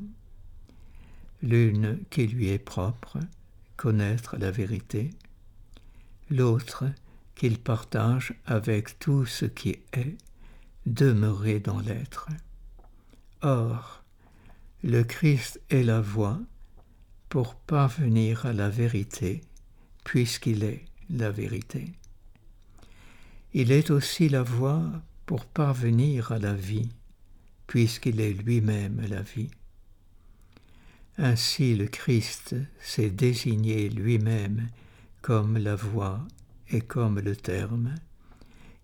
L'une 1.42 2.00
qui 2.10 2.28
lui 2.28 2.50
est 2.50 2.60
propre, 2.60 3.20
connaître 3.78 4.38
la 4.38 4.52
vérité. 4.52 5.12
L'autre 6.30 6.86
qu'il 7.36 7.60
partage 7.60 8.34
avec 8.46 8.98
tout 9.00 9.26
ce 9.26 9.46
qui 9.46 9.78
est, 9.94 10.18
demeurer 10.86 11.60
dans 11.60 11.80
l'être. 11.80 12.30
Or, 13.42 14.04
le 14.84 15.04
Christ 15.04 15.60
est 15.70 15.84
la 15.84 16.02
voie 16.02 16.40
pour 17.30 17.56
parvenir 17.56 18.46
à 18.46 18.54
la 18.54 18.70
vérité, 18.70 19.42
puisqu'il 20.06 20.64
est 20.64 20.86
la 21.10 21.30
vérité. 21.30 21.92
Il 23.54 23.72
est 23.74 23.90
aussi 23.90 24.30
la 24.30 24.44
voie 24.44 24.84
pour 25.26 25.46
parvenir 25.46 26.32
à 26.32 26.40
la 26.40 26.54
vie, 26.54 26.90
puisqu'il 27.68 28.22
est 28.22 28.34
lui-même 28.34 29.02
la 29.10 29.22
vie. 29.22 29.50
Ainsi 31.18 31.76
le 31.76 31.88
Christ 31.88 32.56
s'est 32.80 33.10
désigné 33.10 33.90
lui-même 33.90 34.70
comme 35.22 35.58
la 35.58 35.76
voie 35.76 36.20
et 36.70 36.82
comme 36.82 37.20
le 37.20 37.36
terme. 37.36 37.96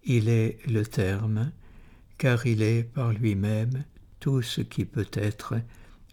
Il 0.03 0.27
est 0.27 0.57
le 0.67 0.85
terme, 0.85 1.51
car 2.17 2.47
il 2.47 2.61
est 2.61 2.83
par 2.83 3.11
lui-même 3.11 3.83
tout 4.19 4.41
ce 4.41 4.61
qui 4.61 4.85
peut 4.85 5.09
être 5.13 5.55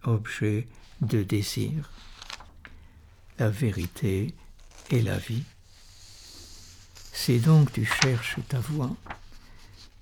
objet 0.02 0.68
de 1.00 1.22
désir. 1.22 1.90
La 3.38 3.48
vérité 3.48 4.34
et 4.90 5.02
la 5.02 5.18
vie. 5.18 5.44
Si 7.12 7.40
donc 7.40 7.72
tu 7.72 7.84
cherches 7.84 8.38
ta 8.48 8.58
voie, 8.58 8.96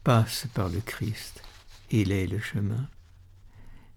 passe 0.04 0.46
par 0.54 0.68
le 0.68 0.80
Christ, 0.80 1.42
il 1.90 2.12
est 2.12 2.26
le 2.26 2.38
chemin. 2.38 2.88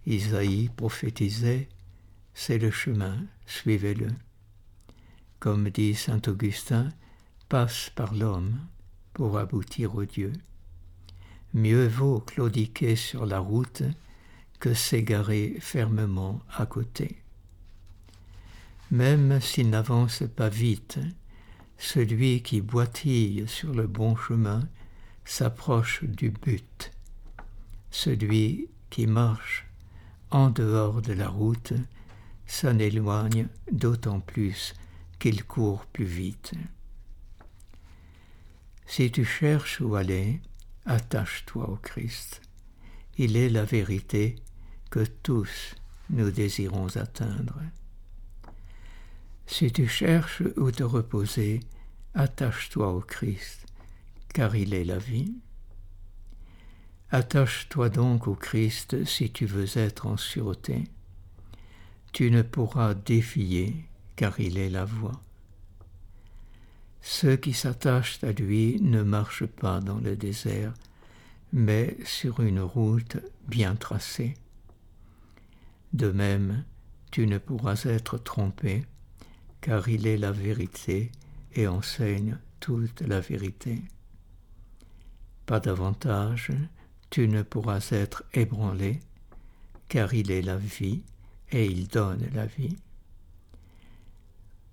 Isaïe 0.06 0.70
prophétisait, 0.76 1.68
c'est 2.34 2.58
le 2.58 2.72
chemin, 2.72 3.18
suivez-le. 3.46 4.08
Comme 5.40 5.70
dit 5.70 5.94
saint 5.94 6.22
Augustin, 6.28 6.90
passe 7.50 7.92
par 7.96 8.14
l'homme 8.14 8.60
pour 9.14 9.38
aboutir 9.38 9.96
au 9.96 10.06
Dieu. 10.06 10.34
Mieux 11.54 11.88
vaut 11.88 12.20
claudiquer 12.20 12.96
sur 12.96 13.26
la 13.26 13.40
route 13.40 13.84
que 14.60 14.74
s'égarer 14.74 15.58
fermement 15.60 16.42
à 16.56 16.66
côté. 16.66 17.22
Même 18.92 19.40
s'il 19.40 19.70
n'avance 19.70 20.24
pas 20.36 20.50
vite, 20.50 21.00
celui 21.78 22.42
qui 22.42 22.62
boitille 22.62 23.48
sur 23.48 23.74
le 23.74 23.86
bon 23.86 24.16
chemin 24.16 24.68
s'approche 25.26 26.04
du 26.04 26.32
but. 26.32 26.92
Celui 27.92 28.68
qui 28.90 29.06
marche 29.06 29.68
en 30.32 30.50
dehors 30.50 31.02
de 31.02 31.14
la 31.14 31.30
route 31.30 31.74
s'en 32.48 32.80
éloigne 32.80 33.48
d'autant 33.72 34.20
plus 34.20 34.74
qu'il 35.20 35.44
court 35.44 35.86
plus 35.86 36.06
vite. 36.06 36.54
Si 38.88 39.12
tu 39.12 39.24
cherches 39.24 39.82
où 39.82 39.96
aller, 39.96 40.42
attache-toi 40.86 41.70
au 41.70 41.76
Christ. 41.76 42.42
Il 43.18 43.38
est 43.38 43.50
la 43.50 43.66
vérité 43.66 44.36
que 44.90 45.06
tous 45.06 45.76
nous 46.10 46.32
désirons 46.32 46.96
atteindre. 46.96 47.62
Si 49.52 49.72
tu 49.72 49.88
cherches 49.88 50.44
où 50.58 50.70
te 50.70 50.84
reposer, 50.84 51.62
attache-toi 52.14 52.94
au 52.94 53.02
Christ, 53.02 53.66
car 54.32 54.56
il 54.56 54.76
est 54.76 54.86
la 54.86 55.00
vie. 55.00 55.34
Attache-toi 57.10 57.90
donc 57.90 58.28
au 58.28 58.36
Christ 58.36 59.04
si 59.06 59.32
tu 59.32 59.48
veux 59.48 59.76
être 59.76 60.06
en 60.06 60.18
sûreté. 60.18 60.84
Tu 62.14 62.30
ne 62.30 62.44
pourras 62.44 62.94
défier, 62.94 63.76
car 64.16 64.40
il 64.40 64.60
est 64.60 64.70
la 64.70 64.86
voie. 64.86 65.20
Ceux 67.02 67.36
qui 67.36 67.54
s'attachent 67.54 68.24
à 68.24 68.32
lui 68.32 68.80
ne 68.82 69.02
marchent 69.02 69.48
pas 69.48 69.80
dans 69.80 69.98
le 69.98 70.16
désert, 70.16 70.76
mais 71.54 71.98
sur 72.06 72.42
une 72.42 72.62
route 72.62 73.18
bien 73.48 73.76
tracée. 73.76 74.36
De 75.92 76.12
même, 76.12 76.64
tu 77.10 77.26
ne 77.26 77.40
pourras 77.40 77.82
être 77.86 78.20
trompé, 78.20 78.86
car 79.62 79.88
il 79.90 80.08
est 80.08 80.18
la 80.18 80.32
vérité 80.32 81.12
et 81.54 81.68
enseigne 81.68 82.38
toute 82.60 83.02
la 83.02 83.20
vérité. 83.20 83.82
Pas 85.46 85.60
davantage, 85.60 86.52
tu 87.10 87.28
ne 87.28 87.42
pourras 87.42 87.88
être 87.92 88.24
ébranlé, 88.34 89.00
car 89.88 90.14
il 90.14 90.32
est 90.32 90.42
la 90.42 90.58
vie 90.58 91.04
et 91.52 91.66
il 91.66 91.88
donne 91.88 92.30
la 92.34 92.46
vie. 92.46 92.78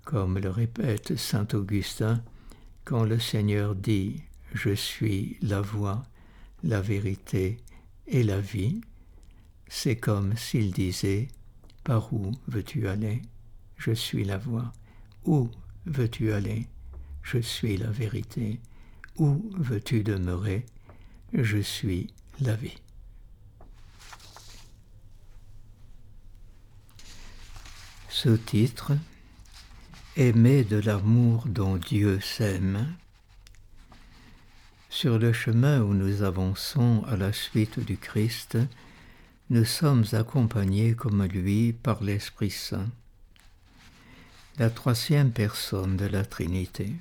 Comme 0.04 0.38
le 0.38 0.50
répète 0.50 1.16
saint 1.16 1.48
Augustin, 1.54 2.22
quand 2.84 3.04
le 3.04 3.18
Seigneur 3.18 3.74
dit 3.74 4.22
Je 4.52 4.74
suis 4.74 5.38
la 5.42 5.60
voie, 5.60 6.02
la 6.62 6.80
vérité 6.80 7.56
et 8.06 8.22
la 8.22 8.40
vie, 8.40 8.80
c'est 9.68 9.96
comme 9.96 10.36
s'il 10.36 10.72
disait 10.72 11.28
Par 11.82 12.12
où 12.12 12.30
veux-tu 12.46 12.86
aller? 12.86 13.22
Je 13.76 13.92
suis 13.92 14.24
la 14.24 14.38
voie. 14.38 14.72
Où 15.24 15.50
veux-tu 15.86 16.32
aller? 16.32 16.66
Je 17.22 17.38
suis 17.38 17.76
la 17.76 17.90
vérité. 17.90 18.60
Où 19.16 19.50
veux-tu 19.56 20.02
demeurer? 20.02 20.64
Je 21.32 21.58
suis 21.58 22.08
la 22.40 22.54
vie. 22.54 22.78
Sous-titre 28.08 28.92
Aimer 30.16 30.64
de 30.64 30.78
l'amour 30.78 31.44
dont 31.46 31.76
Dieu 31.76 32.20
s'aime. 32.20 32.96
Sur 34.88 35.18
le 35.18 35.34
chemin 35.34 35.82
où 35.82 35.92
nous 35.92 36.22
avançons 36.22 37.04
à 37.06 37.18
la 37.18 37.34
suite 37.34 37.78
du 37.80 37.98
Christ, 37.98 38.56
nous 39.50 39.66
sommes 39.66 40.06
accompagnés 40.12 40.94
comme 40.94 41.22
lui 41.24 41.74
par 41.74 42.02
l'Esprit 42.02 42.50
Saint, 42.50 42.88
la 44.58 44.70
troisième 44.70 45.32
personne 45.32 45.98
de 45.98 46.06
la 46.06 46.24
Trinité. 46.24 46.94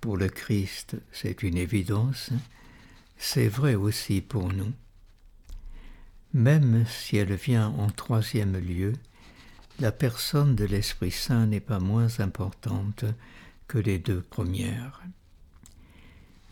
Pour 0.00 0.16
le 0.16 0.28
Christ, 0.28 0.96
c'est 1.12 1.44
une 1.44 1.56
évidence, 1.56 2.30
c'est 3.16 3.46
vrai 3.46 3.76
aussi 3.76 4.20
pour 4.20 4.52
nous. 4.52 4.72
Même 6.34 6.84
si 6.86 7.16
elle 7.16 7.34
vient 7.34 7.68
en 7.68 7.90
troisième 7.90 8.56
lieu, 8.56 8.94
la 9.78 9.92
personne 9.92 10.56
de 10.56 10.64
l'Esprit 10.64 11.12
Saint 11.12 11.46
n'est 11.46 11.60
pas 11.60 11.78
moins 11.78 12.18
importante 12.18 13.04
que 13.68 13.78
les 13.78 14.00
deux 14.00 14.20
premières. 14.20 15.00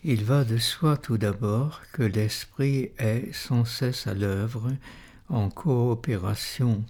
Il 0.05 0.24
va 0.24 0.44
de 0.44 0.59
soi 0.59 0.96
tout 0.96 1.18
d'abord 1.18 1.83
que 1.92 2.05
l'Esprit 2.05 2.92
est 2.98 3.33
sans 3.35 3.64
cesse 3.64 4.07
à 4.07 4.14
l'œuvre 4.14 4.70
en 5.29 5.50
coopération 5.50 6.85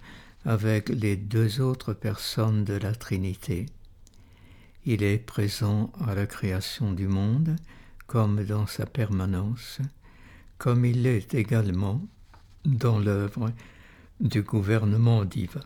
avec 0.44 0.88
les 0.88 1.16
deux 1.16 1.60
autres 1.60 1.92
personnes 1.92 2.64
de 2.64 2.74
la 2.74 2.94
Trinité. 2.94 3.66
Il 4.86 5.02
est 5.02 5.18
présent 5.18 5.92
à 6.06 6.14
la 6.14 6.26
création 6.26 6.92
du 6.92 7.06
monde 7.06 7.56
comme 8.06 8.44
dans 8.44 8.66
sa 8.66 8.86
permanence, 8.86 9.78
comme 10.58 10.84
il 10.84 11.02
l'est 11.02 11.32
également 11.34 12.00
dans 12.64 12.98
l'œuvre 12.98 13.52
du 14.20 14.42
gouvernement 14.42 15.24
divin. 15.24 15.60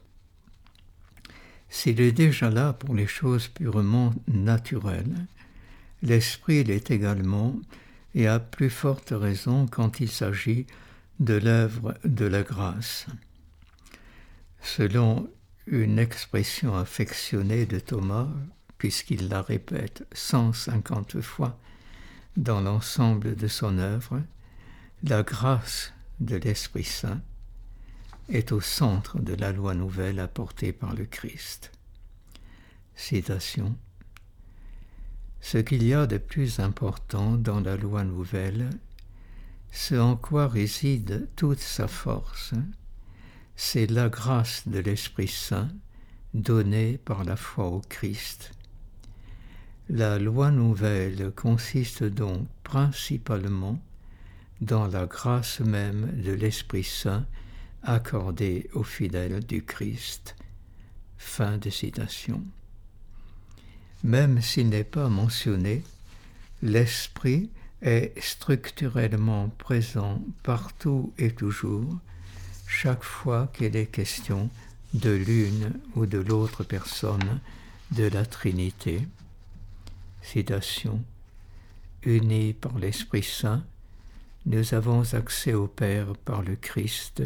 S'il 1.68 2.00
est 2.00 2.12
déjà 2.12 2.50
là 2.50 2.72
pour 2.72 2.94
les 2.94 3.06
choses 3.06 3.48
purement 3.48 4.12
naturelles, 4.28 5.26
l'esprit 6.02 6.64
l'est 6.64 6.90
également 6.90 7.56
et 8.14 8.28
à 8.28 8.38
plus 8.38 8.70
forte 8.70 9.12
raison 9.12 9.66
quand 9.66 10.00
il 10.00 10.08
s'agit 10.08 10.66
de 11.18 11.34
l'œuvre 11.34 11.94
de 12.04 12.26
la 12.26 12.42
grâce. 12.42 13.06
Selon 14.64 15.30
une 15.66 15.98
expression 15.98 16.74
affectionnée 16.74 17.66
de 17.66 17.78
Thomas, 17.78 18.28
puisqu'il 18.78 19.28
la 19.28 19.42
répète 19.42 20.06
150 20.14 21.20
fois 21.20 21.58
dans 22.38 22.62
l'ensemble 22.62 23.36
de 23.36 23.46
son 23.46 23.76
œuvre, 23.76 24.22
la 25.04 25.22
grâce 25.22 25.92
de 26.18 26.36
l'Esprit 26.36 26.84
Saint 26.84 27.20
est 28.30 28.52
au 28.52 28.60
centre 28.62 29.20
de 29.20 29.34
la 29.34 29.52
loi 29.52 29.74
nouvelle 29.74 30.18
apportée 30.18 30.72
par 30.72 30.94
le 30.94 31.04
Christ. 31.04 31.70
Citation. 32.96 33.76
Ce 35.42 35.58
qu'il 35.58 35.82
y 35.84 35.92
a 35.92 36.06
de 36.06 36.16
plus 36.16 36.58
important 36.58 37.36
dans 37.36 37.60
la 37.60 37.76
loi 37.76 38.02
nouvelle, 38.02 38.70
ce 39.72 39.94
en 39.94 40.16
quoi 40.16 40.48
réside 40.48 41.28
toute 41.36 41.60
sa 41.60 41.86
force, 41.86 42.54
c'est 43.56 43.90
la 43.90 44.08
grâce 44.08 44.66
de 44.66 44.78
l'Esprit 44.78 45.28
Saint 45.28 45.68
donnée 46.32 46.98
par 46.98 47.24
la 47.24 47.36
foi 47.36 47.66
au 47.66 47.80
Christ. 47.88 48.52
La 49.88 50.18
loi 50.18 50.50
nouvelle 50.50 51.30
consiste 51.36 52.02
donc 52.02 52.48
principalement 52.62 53.80
dans 54.60 54.86
la 54.86 55.06
grâce 55.06 55.60
même 55.60 56.20
de 56.22 56.32
l'Esprit 56.32 56.84
Saint 56.84 57.26
accordé 57.82 58.68
aux 58.74 58.82
fidèles 58.82 59.44
du 59.44 59.62
Christ. 59.62 60.36
Fin 61.18 61.58
de 61.58 61.70
citation. 61.70 62.42
Même 64.02 64.40
s'il 64.40 64.68
n'est 64.68 64.84
pas 64.84 65.08
mentionné, 65.08 65.82
l'Esprit 66.62 67.50
est 67.82 68.18
structurellement 68.20 69.50
présent 69.58 70.22
partout 70.42 71.12
et 71.18 71.30
toujours 71.30 71.98
chaque 72.66 73.04
fois 73.04 73.50
qu'il 73.52 73.76
est 73.76 73.86
question 73.86 74.50
de 74.94 75.10
l'une 75.10 75.72
ou 75.94 76.06
de 76.06 76.18
l'autre 76.18 76.64
personne 76.64 77.40
de 77.90 78.04
la 78.04 78.24
Trinité. 78.24 79.06
Citation. 80.22 81.02
Unis 82.02 82.52
par 82.52 82.78
l'Esprit 82.78 83.22
Saint, 83.22 83.64
nous 84.46 84.74
avons 84.74 85.14
accès 85.14 85.54
au 85.54 85.66
Père 85.66 86.14
par 86.24 86.42
le 86.42 86.54
Christ, 86.56 87.22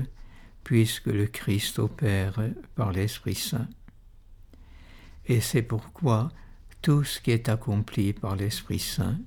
puisque 0.63 1.07
le 1.07 1.27
Christ 1.27 1.79
opère 1.79 2.41
par 2.77 2.93
l'Esprit 2.93 3.35
Saint. 3.35 3.69
Et 5.27 5.41
c'est 5.41 5.63
pourquoi 5.63 6.31
tout 6.81 7.05
ce 7.05 7.21
qui 7.21 7.33
est 7.33 7.49
accompli 7.49 8.13
par 8.13 8.37
l'Esprit 8.37 8.79
Saint 8.79 9.19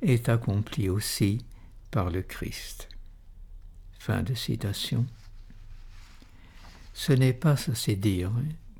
est 0.00 0.28
accompli 0.28 0.88
aussi 0.88 1.44
par 1.90 2.10
le 2.10 2.22
Christ. 2.22 2.88
Fin 3.98 4.22
de 4.22 4.34
citation. 4.34 5.04
Ce 6.98 7.12
n'est 7.12 7.32
pas 7.32 7.52
assez 7.70 7.94
dire 7.94 8.32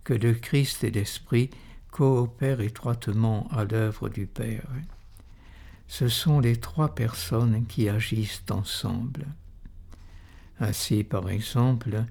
que 0.03 0.13
le 0.13 0.35
Christ 0.35 0.83
et 0.83 0.91
l'Esprit 0.91 1.51
coopèrent 1.93 2.61
étroitement 2.61 3.47
à 3.53 3.63
l'œuvre 3.63 4.09
du 4.09 4.27
Père. 4.27 4.67
Ce 5.87 6.09
sont 6.09 6.41
les 6.41 6.57
trois 6.57 6.97
personnes 6.97 7.65
qui 7.67 7.89
agissent 7.89 8.43
ensemble. 8.51 9.25
Ainsi, 10.59 11.05
par 11.05 11.31
exemple, 11.31 12.05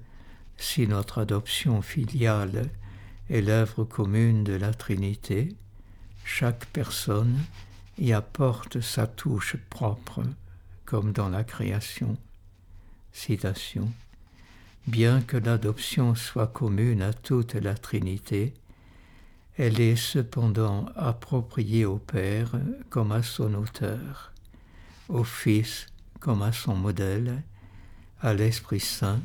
si 0.56 0.88
notre 0.88 1.18
adoption 1.18 1.82
filiale 1.82 2.70
est 3.28 3.42
l'œuvre 3.42 3.84
commune 3.84 4.44
de 4.44 4.54
la 4.54 4.72
Trinité, 4.72 5.54
chaque 6.24 6.64
personne 6.72 7.38
y 7.98 8.14
apporte 8.14 8.80
sa 8.80 9.06
touche 9.06 9.56
propre, 9.68 10.22
comme 10.86 11.12
dans 11.12 11.28
la 11.28 11.44
création. 11.44 12.16
Citation. 13.12 13.92
Bien 14.88 15.20
que 15.20 15.36
l'adoption 15.36 16.14
soit 16.14 16.46
commune 16.46 17.02
à 17.02 17.12
toute 17.12 17.52
la 17.52 17.74
Trinité, 17.74 18.54
elle 19.58 19.82
est 19.82 19.96
cependant 19.96 20.86
appropriée 20.96 21.84
au 21.84 21.98
Père 21.98 22.52
comme 22.88 23.12
à 23.12 23.22
son 23.22 23.52
auteur, 23.52 24.32
au 25.10 25.24
Fils 25.24 25.88
comme 26.20 26.40
à 26.40 26.52
son 26.52 26.74
modèle, 26.74 27.42
à 28.22 28.32
l'Esprit 28.32 28.80
Saint 28.80 29.20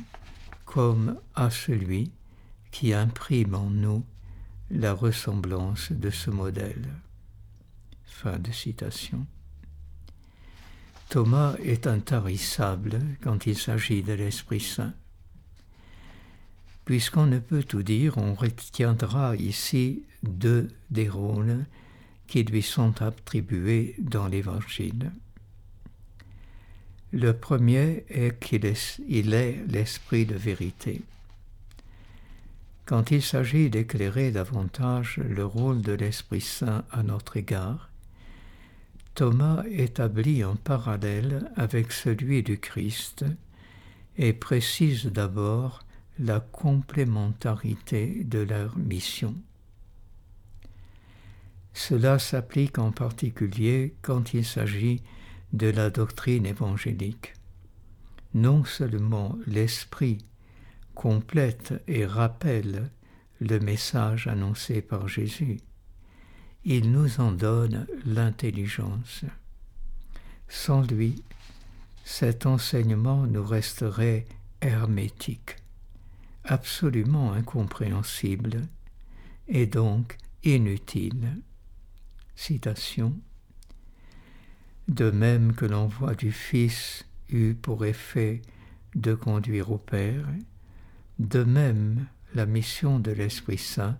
comme 0.65 1.17
à 1.33 1.49
celui 1.49 2.11
qui 2.71 2.93
imprime 2.93 3.55
en 3.55 3.69
nous 3.69 4.03
la 4.69 4.91
ressemblance 4.91 5.93
de 5.93 6.09
ce 6.09 6.29
modèle. 6.29 6.89
Thomas 11.07 11.55
est 11.63 11.87
intarissable 11.87 12.99
quand 13.21 13.45
il 13.45 13.57
s'agit 13.57 14.03
de 14.03 14.11
l'Esprit 14.11 14.59
Saint. 14.59 14.93
Puisqu'on 16.85 17.25
ne 17.25 17.39
peut 17.39 17.63
tout 17.63 17.83
dire, 17.83 18.17
on 18.17 18.33
retiendra 18.33 19.35
ici 19.35 20.03
deux 20.23 20.67
des 20.91 21.07
rôles 21.07 21.65
qui 22.27 22.43
lui 22.43 22.61
sont 22.61 23.01
attribués 23.01 23.95
dans 23.99 24.27
l'Évangile. 24.27 25.11
Le 27.11 27.31
premier 27.31 28.05
est 28.09 28.39
qu'il 28.39 28.65
est, 28.65 29.67
l'esprit 29.67 30.25
de 30.25 30.35
vérité. 30.35 31.03
Quand 32.85 33.11
il 33.11 33.21
s'agit 33.21 33.69
d'éclairer 33.69 34.31
davantage 34.31 35.17
le 35.17 35.45
rôle 35.45 35.81
de 35.81 35.93
l'Esprit 35.93 36.41
Saint 36.41 36.83
à 36.91 37.03
notre 37.03 37.37
égard, 37.37 37.89
Thomas 39.15 39.63
établit 39.71 40.41
un 40.41 40.55
parallèle 40.55 41.51
avec 41.55 41.91
celui 41.91 42.41
du 42.41 42.57
Christ 42.57 43.25
et 44.17 44.33
précise 44.33 45.05
d'abord 45.05 45.83
la 46.19 46.39
complémentarité 46.39 48.23
de 48.23 48.39
leur 48.39 48.77
mission. 48.77 49.35
Cela 51.73 52.19
s'applique 52.19 52.77
en 52.77 52.91
particulier 52.91 53.95
quand 54.01 54.33
il 54.33 54.45
s'agit 54.45 55.01
de 55.53 55.67
la 55.67 55.89
doctrine 55.89 56.45
évangélique. 56.45 57.33
Non 58.33 58.63
seulement 58.63 59.37
l'Esprit 59.47 60.19
complète 60.95 61.73
et 61.87 62.05
rappelle 62.05 62.91
le 63.39 63.59
message 63.59 64.27
annoncé 64.27 64.81
par 64.81 65.07
Jésus, 65.07 65.59
il 66.65 66.91
nous 66.91 67.19
en 67.19 67.31
donne 67.31 67.87
l'intelligence. 68.05 69.25
Sans 70.47 70.81
lui, 70.81 71.23
cet 72.05 72.45
enseignement 72.45 73.25
nous 73.27 73.45
resterait 73.45 74.25
hermétique, 74.61 75.57
absolument 76.45 77.33
incompréhensible 77.33 78.61
et 79.47 79.65
donc 79.65 80.17
inutile. 80.43 81.41
Citation. 82.35 83.13
De 84.87 85.11
même 85.11 85.53
que 85.53 85.65
l'envoi 85.65 86.15
du 86.15 86.31
Fils 86.31 87.05
eut 87.29 87.53
pour 87.53 87.85
effet 87.85 88.41
de 88.95 89.13
conduire 89.13 89.71
au 89.71 89.77
Père, 89.77 90.25
de 91.19 91.43
même 91.43 92.05
la 92.35 92.45
mission 92.45 92.99
de 92.99 93.11
l'Esprit 93.11 93.57
Saint 93.57 93.97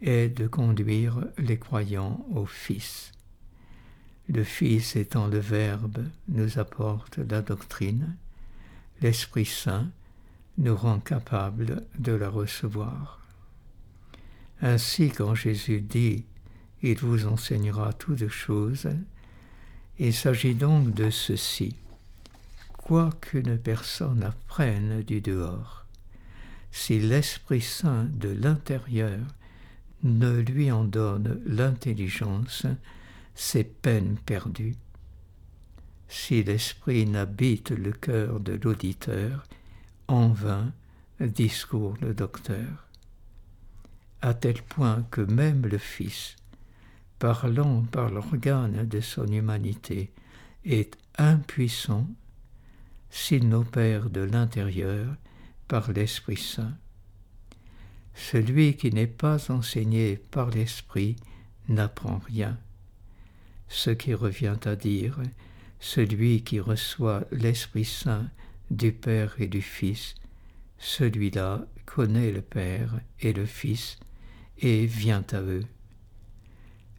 est 0.00 0.28
de 0.28 0.46
conduire 0.46 1.24
les 1.38 1.58
croyants 1.58 2.26
au 2.34 2.44
Fils. 2.44 3.12
Le 4.28 4.44
Fils 4.44 4.96
étant 4.96 5.28
le 5.28 5.38
Verbe 5.38 6.04
nous 6.28 6.58
apporte 6.58 7.18
la 7.18 7.40
doctrine, 7.40 8.16
l'Esprit 9.00 9.46
Saint 9.46 9.90
nous 10.58 10.76
rend 10.76 11.00
capables 11.00 11.84
de 11.98 12.12
la 12.12 12.28
recevoir. 12.28 13.20
Ainsi 14.60 15.10
quand 15.10 15.34
Jésus 15.34 15.80
dit 15.80 16.24
il 16.82 16.98
vous 16.98 17.26
enseignera 17.26 17.92
toutes 17.92 18.28
choses. 18.28 18.88
Il 19.98 20.12
s'agit 20.12 20.54
donc 20.54 20.92
de 20.94 21.10
ceci. 21.10 21.76
Quoi 22.72 23.10
qu'une 23.20 23.56
personne 23.56 24.24
apprenne 24.24 25.02
du 25.02 25.20
dehors, 25.20 25.86
si 26.72 26.98
l'Esprit 26.98 27.60
Saint 27.60 28.04
de 28.04 28.30
l'intérieur 28.30 29.20
ne 30.02 30.40
lui 30.40 30.72
en 30.72 30.84
donne 30.84 31.40
l'intelligence, 31.46 32.66
c'est 33.36 33.80
peine 33.80 34.16
perdue. 34.26 34.74
Si 36.08 36.42
l'Esprit 36.42 37.06
n'habite 37.06 37.70
le 37.70 37.92
cœur 37.92 38.40
de 38.40 38.54
l'auditeur, 38.54 39.44
en 40.08 40.28
vain 40.28 40.72
discourt 41.20 41.96
le 42.00 42.14
docteur. 42.14 42.88
À 44.20 44.34
tel 44.34 44.62
point 44.62 45.04
que 45.10 45.20
même 45.20 45.66
le 45.66 45.78
Fils, 45.78 46.36
parlant 47.18 47.82
par 47.82 48.10
l'organe 48.10 48.86
de 48.86 49.00
son 49.00 49.26
humanité, 49.26 50.12
est 50.64 50.96
impuissant 51.18 52.06
s'il 53.10 53.48
n'opère 53.48 54.10
de 54.10 54.22
l'intérieur 54.22 55.14
par 55.68 55.92
l'Esprit 55.92 56.36
Saint. 56.36 56.74
Celui 58.14 58.76
qui 58.76 58.90
n'est 58.92 59.06
pas 59.06 59.50
enseigné 59.50 60.16
par 60.16 60.50
l'Esprit 60.50 61.16
n'apprend 61.68 62.20
rien. 62.26 62.58
Ce 63.68 63.90
qui 63.90 64.14
revient 64.14 64.58
à 64.64 64.76
dire, 64.76 65.18
celui 65.80 66.42
qui 66.42 66.60
reçoit 66.60 67.24
l'Esprit 67.32 67.84
Saint 67.84 68.28
du 68.70 68.92
Père 68.92 69.34
et 69.38 69.46
du 69.46 69.62
Fils, 69.62 70.14
celui-là 70.78 71.66
connaît 71.86 72.32
le 72.32 72.42
Père 72.42 73.00
et 73.20 73.32
le 73.32 73.46
Fils 73.46 73.98
et 74.58 74.86
vient 74.86 75.24
à 75.32 75.40
eux. 75.40 75.64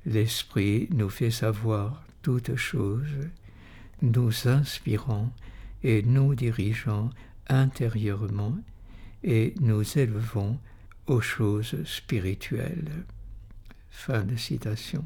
L'Esprit 0.05 0.88
nous 0.91 1.09
fait 1.09 1.32
savoir 1.32 2.03
toutes 2.22 2.55
choses, 2.55 3.30
nous 4.01 4.47
inspirant 4.47 5.32
et 5.84 6.03
nous 6.03 6.36
dirigeant 6.36 7.09
intérieurement 7.47 8.57
et 9.24 9.53
nous 9.59 9.97
élevons 9.97 10.59
aux 11.07 11.22
choses 11.22 11.84
spirituelles. 11.86 13.05
Fin 13.89 14.24
de 14.24 14.36
citation. 14.36 15.05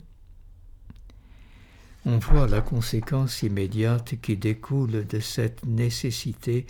On 2.08 2.18
voit 2.18 2.48
la 2.48 2.62
conséquence 2.62 3.44
immédiate 3.44 4.16
qui 4.22 4.36
découle 4.36 5.06
de 5.06 5.20
cette 5.20 5.64
nécessité 5.66 6.66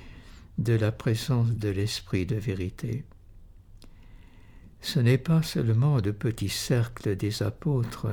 de 0.58 0.74
la 0.74 0.92
présence 0.92 1.52
de 1.52 1.70
l'Esprit 1.70 2.26
de 2.26 2.36
vérité 2.36 3.06
ce 4.82 5.00
n'est 5.00 5.18
pas 5.18 5.44
seulement 5.44 5.98
le 5.98 6.14
petit 6.14 6.50
cercle 6.50 7.16
des 7.16 7.44
apôtres 7.44 8.08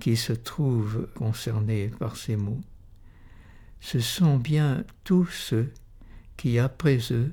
qui 0.00 0.16
se 0.16 0.32
trouvent 0.32 1.08
concernés 1.14 1.92
par 1.98 2.16
ces 2.16 2.36
mots. 2.36 2.60
Ce 3.80 4.00
sont 4.00 4.36
bien 4.36 4.84
tous 5.04 5.26
ceux 5.26 5.72
qui, 6.36 6.58
après 6.58 6.98
eux, 7.12 7.30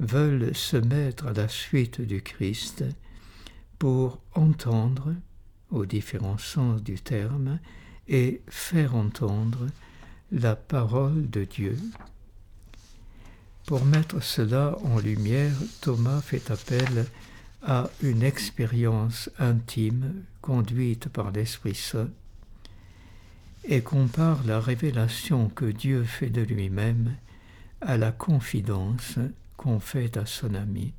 veulent 0.00 0.54
se 0.54 0.76
mettre 0.76 1.26
à 1.26 1.32
la 1.32 1.48
suite 1.48 2.00
du 2.00 2.22
Christ 2.22 2.84
pour 3.78 4.20
entendre, 4.34 5.14
aux 5.70 5.86
différents 5.86 6.38
sens 6.38 6.82
du 6.82 7.00
terme, 7.00 7.58
et 8.08 8.42
faire 8.48 8.94
entendre 8.94 9.66
la 10.32 10.56
parole 10.56 11.30
de 11.30 11.44
Dieu. 11.44 11.78
Pour 13.66 13.84
mettre 13.84 14.22
cela 14.22 14.76
en 14.84 14.98
lumière, 14.98 15.54
Thomas 15.80 16.20
fait 16.20 16.50
appel 16.50 17.06
à 17.62 17.88
une 18.02 18.22
expérience 18.22 19.30
intime 19.38 20.22
conduite 20.42 21.08
par 21.08 21.30
l'Esprit 21.30 21.74
Saint 21.74 22.10
et 23.64 23.80
compare 23.80 24.44
la 24.44 24.60
révélation 24.60 25.48
que 25.48 25.64
Dieu 25.64 26.04
fait 26.04 26.28
de 26.28 26.42
lui-même 26.42 27.14
à 27.80 27.96
la 27.96 28.12
confidence 28.12 29.18
qu'on 29.56 29.80
fait 29.80 30.16
à 30.18 30.26
son 30.26 30.54
ami. 30.54 30.92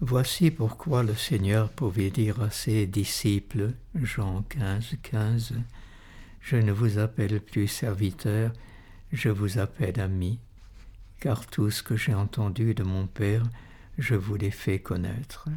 Voici 0.00 0.50
pourquoi 0.50 1.04
le 1.04 1.14
Seigneur 1.14 1.70
pouvait 1.70 2.10
dire 2.10 2.42
à 2.42 2.50
ses 2.50 2.86
disciples, 2.86 3.72
Jean 3.94 4.42
15, 4.42 4.96
15, 5.02 5.54
Je 6.40 6.56
ne 6.56 6.72
vous 6.72 6.98
appelle 6.98 7.40
plus 7.40 7.68
serviteur, 7.68 8.52
je 9.12 9.28
vous 9.28 9.58
appelle 9.58 10.00
ami, 10.00 10.40
car 11.20 11.46
tout 11.46 11.70
ce 11.70 11.84
que 11.84 11.96
j'ai 11.96 12.12
entendu 12.12 12.74
de 12.74 12.82
mon 12.82 13.06
Père, 13.06 13.44
je 13.96 14.16
vous 14.16 14.34
l'ai 14.34 14.50
fait 14.50 14.80
connaître. 14.80 15.48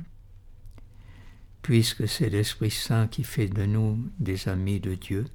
Puisque 1.63 2.07
c'est 2.07 2.29
l'Esprit 2.29 2.71
Saint 2.71 3.07
qui 3.07 3.23
fait 3.23 3.47
de 3.47 3.65
nous 3.65 3.99
des 4.19 4.47
amis 4.47 4.79
de 4.79 4.93
Dieu, 4.93 5.25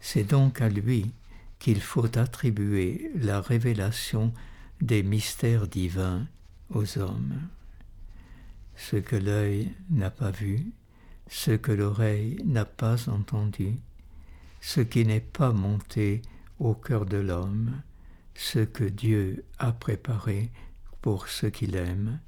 c'est 0.00 0.24
donc 0.24 0.60
à 0.60 0.68
lui 0.68 1.12
qu'il 1.60 1.80
faut 1.80 2.18
attribuer 2.18 3.12
la 3.14 3.40
révélation 3.40 4.34
des 4.80 5.04
mystères 5.04 5.68
divins 5.68 6.26
aux 6.70 6.98
hommes. 6.98 7.40
Ce 8.76 8.96
que 8.96 9.16
l'œil 9.16 9.72
n'a 9.90 10.10
pas 10.10 10.30
vu, 10.30 10.72
ce 11.28 11.50
que 11.52 11.72
l'oreille 11.72 12.40
n'a 12.44 12.64
pas 12.64 13.08
entendu, 13.08 13.76
ce 14.60 14.80
qui 14.80 15.04
n'est 15.04 15.20
pas 15.20 15.52
monté 15.52 16.22
au 16.58 16.74
cœur 16.74 17.06
de 17.06 17.16
l'homme, 17.16 17.82
ce 18.34 18.60
que 18.60 18.84
Dieu 18.84 19.44
a 19.58 19.72
préparé 19.72 20.50
pour 21.00 21.28
ceux 21.28 21.50
qu'il 21.50 21.76
aime, 21.76 22.20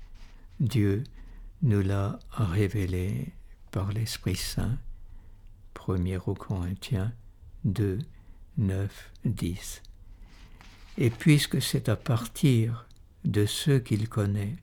Dieu 0.60 1.04
nous 1.62 1.82
l'a 1.82 2.18
révélé 2.30 3.32
par 3.70 3.92
l'Esprit 3.92 4.36
Saint. 4.36 4.78
1 5.88 6.18
Corinthiens 6.34 7.12
2, 7.64 7.98
9, 8.58 9.12
10. 9.24 9.82
Et 10.98 11.10
puisque 11.10 11.62
c'est 11.62 11.88
à 11.88 11.96
partir 11.96 12.86
de 13.24 13.46
ceux 13.46 13.78
qu'il 13.78 14.08
connaît 14.08 14.56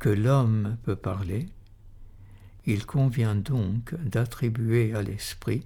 que 0.00 0.08
l'homme 0.08 0.76
peut 0.82 0.96
parler, 0.96 1.48
il 2.66 2.84
convient 2.86 3.36
donc 3.36 3.94
d'attribuer 3.94 4.94
à 4.94 5.02
l'Esprit 5.02 5.64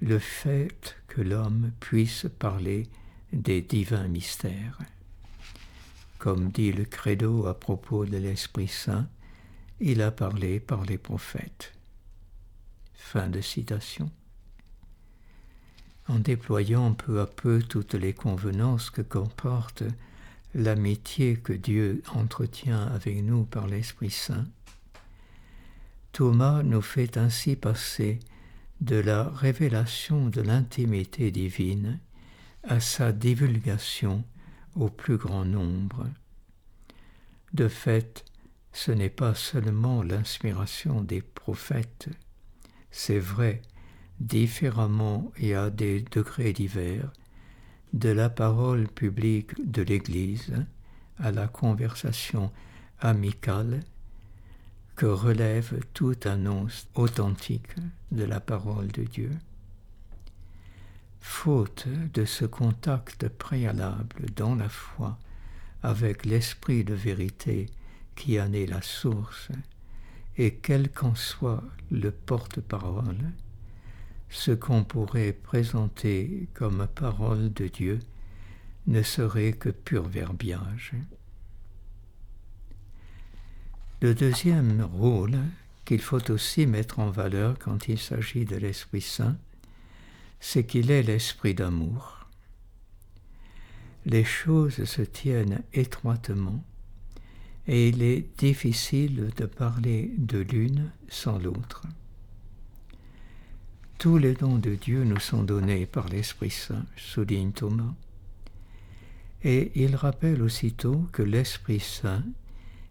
le 0.00 0.20
fait 0.20 0.96
que 1.08 1.20
l'homme 1.20 1.72
puisse 1.80 2.26
parler 2.38 2.88
des 3.32 3.60
divins 3.60 4.08
mystères. 4.08 4.78
Comme 6.18 6.50
dit 6.50 6.72
le 6.72 6.84
credo 6.84 7.46
à 7.46 7.58
propos 7.58 8.06
de 8.06 8.16
l'Esprit 8.16 8.68
Saint, 8.68 9.08
il 9.80 10.02
a 10.02 10.12
parlé 10.12 10.60
par 10.60 10.84
les 10.84 10.98
prophètes. 10.98 11.72
Fin 12.94 13.28
de 13.28 13.40
citation 13.40 14.10
en 16.08 16.18
déployant 16.18 16.94
peu 16.94 17.20
à 17.20 17.26
peu 17.26 17.62
toutes 17.62 17.94
les 17.94 18.12
convenances 18.12 18.90
que 18.90 19.02
comporte 19.02 19.84
l'amitié 20.54 21.36
que 21.36 21.52
Dieu 21.52 22.02
entretient 22.14 22.86
avec 22.88 23.22
nous 23.22 23.44
par 23.44 23.66
l'Esprit 23.66 24.10
Saint, 24.10 24.46
Thomas 26.12 26.62
nous 26.62 26.82
fait 26.82 27.16
ainsi 27.16 27.56
passer 27.56 28.20
de 28.80 28.96
la 28.96 29.30
révélation 29.30 30.28
de 30.28 30.42
l'intimité 30.42 31.30
divine 31.30 32.00
à 32.64 32.80
sa 32.80 33.12
divulgation 33.12 34.24
au 34.74 34.88
plus 34.88 35.16
grand 35.16 35.44
nombre. 35.44 36.08
De 37.54 37.68
fait, 37.68 38.24
ce 38.72 38.92
n'est 38.92 39.10
pas 39.10 39.34
seulement 39.34 40.02
l'inspiration 40.02 41.00
des 41.02 41.22
prophètes, 41.22 42.08
c'est 42.90 43.18
vrai 43.18 43.62
différemment 44.20 45.32
et 45.36 45.54
à 45.54 45.70
des 45.70 46.02
degrés 46.02 46.52
divers, 46.52 47.12
de 47.92 48.08
la 48.08 48.30
parole 48.30 48.88
publique 48.88 49.70
de 49.70 49.82
l'Église 49.82 50.52
à 51.18 51.30
la 51.30 51.46
conversation 51.46 52.50
amicale 53.00 53.80
que 54.96 55.06
relève 55.06 55.80
toute 55.94 56.26
annonce 56.26 56.88
authentique 56.94 57.74
de 58.10 58.24
la 58.24 58.40
parole 58.40 58.88
de 58.88 59.02
Dieu. 59.02 59.30
Faute 61.20 61.86
de 62.14 62.24
ce 62.24 62.44
contact 62.44 63.28
préalable 63.28 64.26
dans 64.34 64.54
la 64.54 64.68
foi 64.68 65.18
avec 65.82 66.24
l'esprit 66.24 66.84
de 66.84 66.94
vérité 66.94 67.66
qui 68.14 68.40
en 68.40 68.52
est 68.52 68.66
la 68.66 68.82
source, 68.82 69.48
et 70.36 70.54
quel 70.54 70.90
qu'en 70.90 71.14
soit 71.14 71.62
le 71.90 72.10
porte-parole, 72.10 73.32
ce 74.32 74.50
qu'on 74.50 74.82
pourrait 74.82 75.34
présenter 75.34 76.48
comme 76.54 76.86
parole 76.94 77.52
de 77.52 77.68
Dieu 77.68 77.98
ne 78.86 79.02
serait 79.02 79.52
que 79.52 79.68
pur 79.68 80.08
verbiage. 80.08 80.94
Le 84.00 84.14
deuxième 84.14 84.88
rôle 84.94 85.38
qu'il 85.84 86.00
faut 86.00 86.30
aussi 86.30 86.66
mettre 86.66 86.98
en 86.98 87.10
valeur 87.10 87.58
quand 87.58 87.88
il 87.88 87.98
s'agit 87.98 88.46
de 88.46 88.56
l'Esprit 88.56 89.02
Saint, 89.02 89.36
c'est 90.40 90.64
qu'il 90.64 90.90
est 90.90 91.02
l'Esprit 91.02 91.54
d'amour. 91.54 92.26
Les 94.06 94.24
choses 94.24 94.82
se 94.84 95.02
tiennent 95.02 95.62
étroitement 95.74 96.64
et 97.68 97.90
il 97.90 98.02
est 98.02 98.26
difficile 98.38 99.30
de 99.36 99.44
parler 99.44 100.10
de 100.16 100.38
l'une 100.38 100.90
sans 101.08 101.38
l'autre. 101.38 101.86
Tous 104.02 104.18
les 104.18 104.34
dons 104.34 104.58
de 104.58 104.74
Dieu 104.74 105.04
nous 105.04 105.20
sont 105.20 105.44
donnés 105.44 105.86
par 105.86 106.08
l'Esprit 106.08 106.50
Saint, 106.50 106.84
souligne 106.96 107.52
Thomas. 107.52 107.94
Et 109.44 109.70
il 109.76 109.94
rappelle 109.94 110.42
aussitôt 110.42 111.06
que 111.12 111.22
l'Esprit 111.22 111.78
Saint 111.78 112.24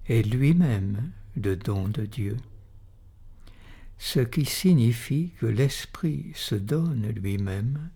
est 0.08 0.26
lui-même 0.26 1.12
le 1.36 1.58
don 1.58 1.90
de 1.90 2.06
Dieu, 2.06 2.38
ce 3.98 4.22
qui 4.22 4.46
signifie 4.46 5.34
que 5.38 5.48
l'Esprit 5.48 6.32
se 6.34 6.56
donne 6.56 7.10
lui-même 7.10 7.90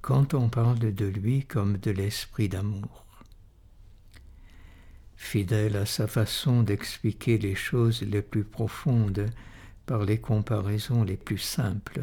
quand 0.00 0.32
on 0.32 0.48
parle 0.48 0.78
de 0.78 1.04
lui 1.04 1.44
comme 1.44 1.76
de 1.76 1.90
l'Esprit 1.90 2.48
d'amour. 2.48 3.04
Fidèle 5.14 5.76
à 5.76 5.84
sa 5.84 6.06
façon 6.06 6.62
d'expliquer 6.62 7.36
les 7.36 7.54
choses 7.54 8.00
les 8.00 8.22
plus 8.22 8.44
profondes 8.44 9.28
par 9.88 10.04
les 10.04 10.20
comparaisons 10.20 11.02
les 11.02 11.16
plus 11.16 11.38
simples. 11.38 12.02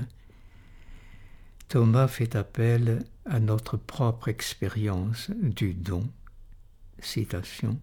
Thomas 1.70 2.08
fait 2.08 2.36
appel 2.36 3.06
à 3.26 3.40
notre 3.40 3.78
propre 3.78 4.28
expérience 4.28 5.30
du 5.30 5.76
don. 5.76 6.10
Citation. 6.98 7.80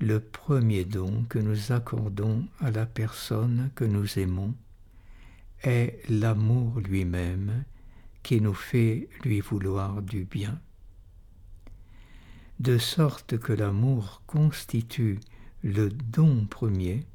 Le 0.00 0.18
premier 0.18 0.84
don 0.84 1.24
que 1.28 1.38
nous 1.38 1.70
accordons 1.70 2.44
à 2.58 2.72
la 2.72 2.86
personne 2.86 3.70
que 3.76 3.84
nous 3.84 4.18
aimons 4.18 4.52
est 5.62 6.00
l'amour 6.08 6.80
lui-même 6.80 7.62
qui 8.24 8.40
nous 8.40 8.54
fait 8.54 9.08
lui 9.22 9.38
vouloir 9.38 10.02
du 10.02 10.24
bien. 10.24 10.60
De 12.58 12.78
sorte 12.78 13.38
que 13.38 13.52
l'amour 13.52 14.22
constitue 14.26 15.20
le 15.62 15.88
don 15.88 16.46
premier 16.46 17.06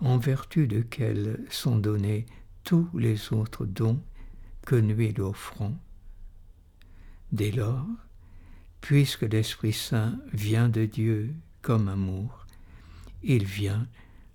en 0.00 0.18
vertu 0.18 0.66
duquel 0.66 1.44
sont 1.50 1.76
donnés 1.78 2.26
tous 2.64 2.88
les 2.94 3.32
autres 3.32 3.64
dons 3.64 4.00
que 4.64 4.76
nous 4.76 4.96
lui 4.96 5.14
offrons. 5.20 5.76
Dès 7.32 7.50
lors, 7.50 7.86
puisque 8.80 9.22
l'Esprit 9.22 9.72
Saint 9.72 10.18
vient 10.32 10.68
de 10.68 10.84
Dieu 10.84 11.34
comme 11.62 11.88
amour, 11.88 12.46
il 13.22 13.44
vient 13.44 13.86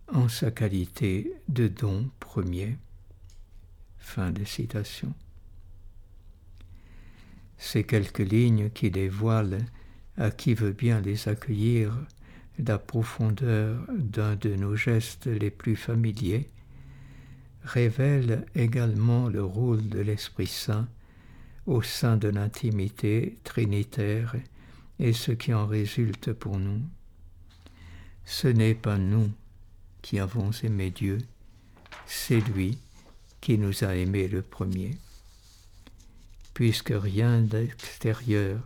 en 0.07 0.28
sa 0.28 0.51
qualité 0.51 1.34
de 1.47 1.68
don 1.68 2.09
premier. 2.20 2.78
Ces 7.57 7.84
quelques 7.84 8.20
lignes 8.20 8.70
qui 8.72 8.91
dévoilent 8.91 9.66
à 10.18 10.32
qui 10.32 10.53
veut 10.53 10.74
bien 10.74 10.99
les 10.99 11.30
accueillir 11.30 11.93
la 12.66 12.78
profondeur 12.78 13.80
d'un 13.89 14.36
de 14.36 14.55
nos 14.55 14.76
gestes 14.76 15.28
les 15.28 15.49
plus 15.49 15.76
familiers, 15.76 16.47
révèle 17.64 18.45
également 18.55 19.28
le 19.28 19.43
rôle 19.43 19.88
de 19.89 19.99
l'Esprit 19.99 20.47
Saint 20.47 20.88
au 21.68 21.82
sein 21.82 22.18
de 22.18 22.28
l'intimité 22.28 23.38
trinitaire 23.43 24.36
et 24.99 25.14
ce 25.14 25.32
qui 25.32 25.53
en 25.53 25.68
résulte 25.68 26.34
pour 26.34 26.57
nous. 26.57 26.82
Ce 28.26 28.47
n'est 28.47 28.76
pas 28.76 28.97
nous 28.97 29.32
qui 30.01 30.20
avons 30.20 30.51
aimé 30.64 30.89
Dieu, 30.89 31.20
c'est 32.05 32.39
lui 32.39 32.78
qui 33.41 33.57
nous 33.57 33.84
a 33.84 33.95
aimés 33.95 34.28
le 34.28 34.41
premier. 34.41 34.97
Puisque 36.53 36.93
rien 36.95 37.41
d'extérieur 37.41 38.59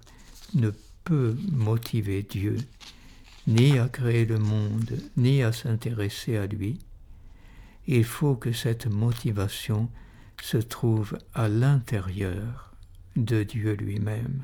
ne 0.53 0.71
peut 1.03 1.37
motiver 1.51 2.23
Dieu, 2.23 2.57
ni 3.47 3.77
à 3.77 3.87
créer 3.87 4.25
le 4.25 4.39
monde, 4.39 4.99
ni 5.17 5.43
à 5.43 5.51
s'intéresser 5.51 6.37
à 6.37 6.47
lui, 6.47 6.79
il 7.87 8.03
faut 8.03 8.35
que 8.35 8.51
cette 8.51 8.87
motivation 8.87 9.89
se 10.41 10.57
trouve 10.57 11.17
à 11.33 11.47
l'intérieur 11.47 12.73
de 13.15 13.43
Dieu 13.43 13.73
lui-même. 13.73 14.43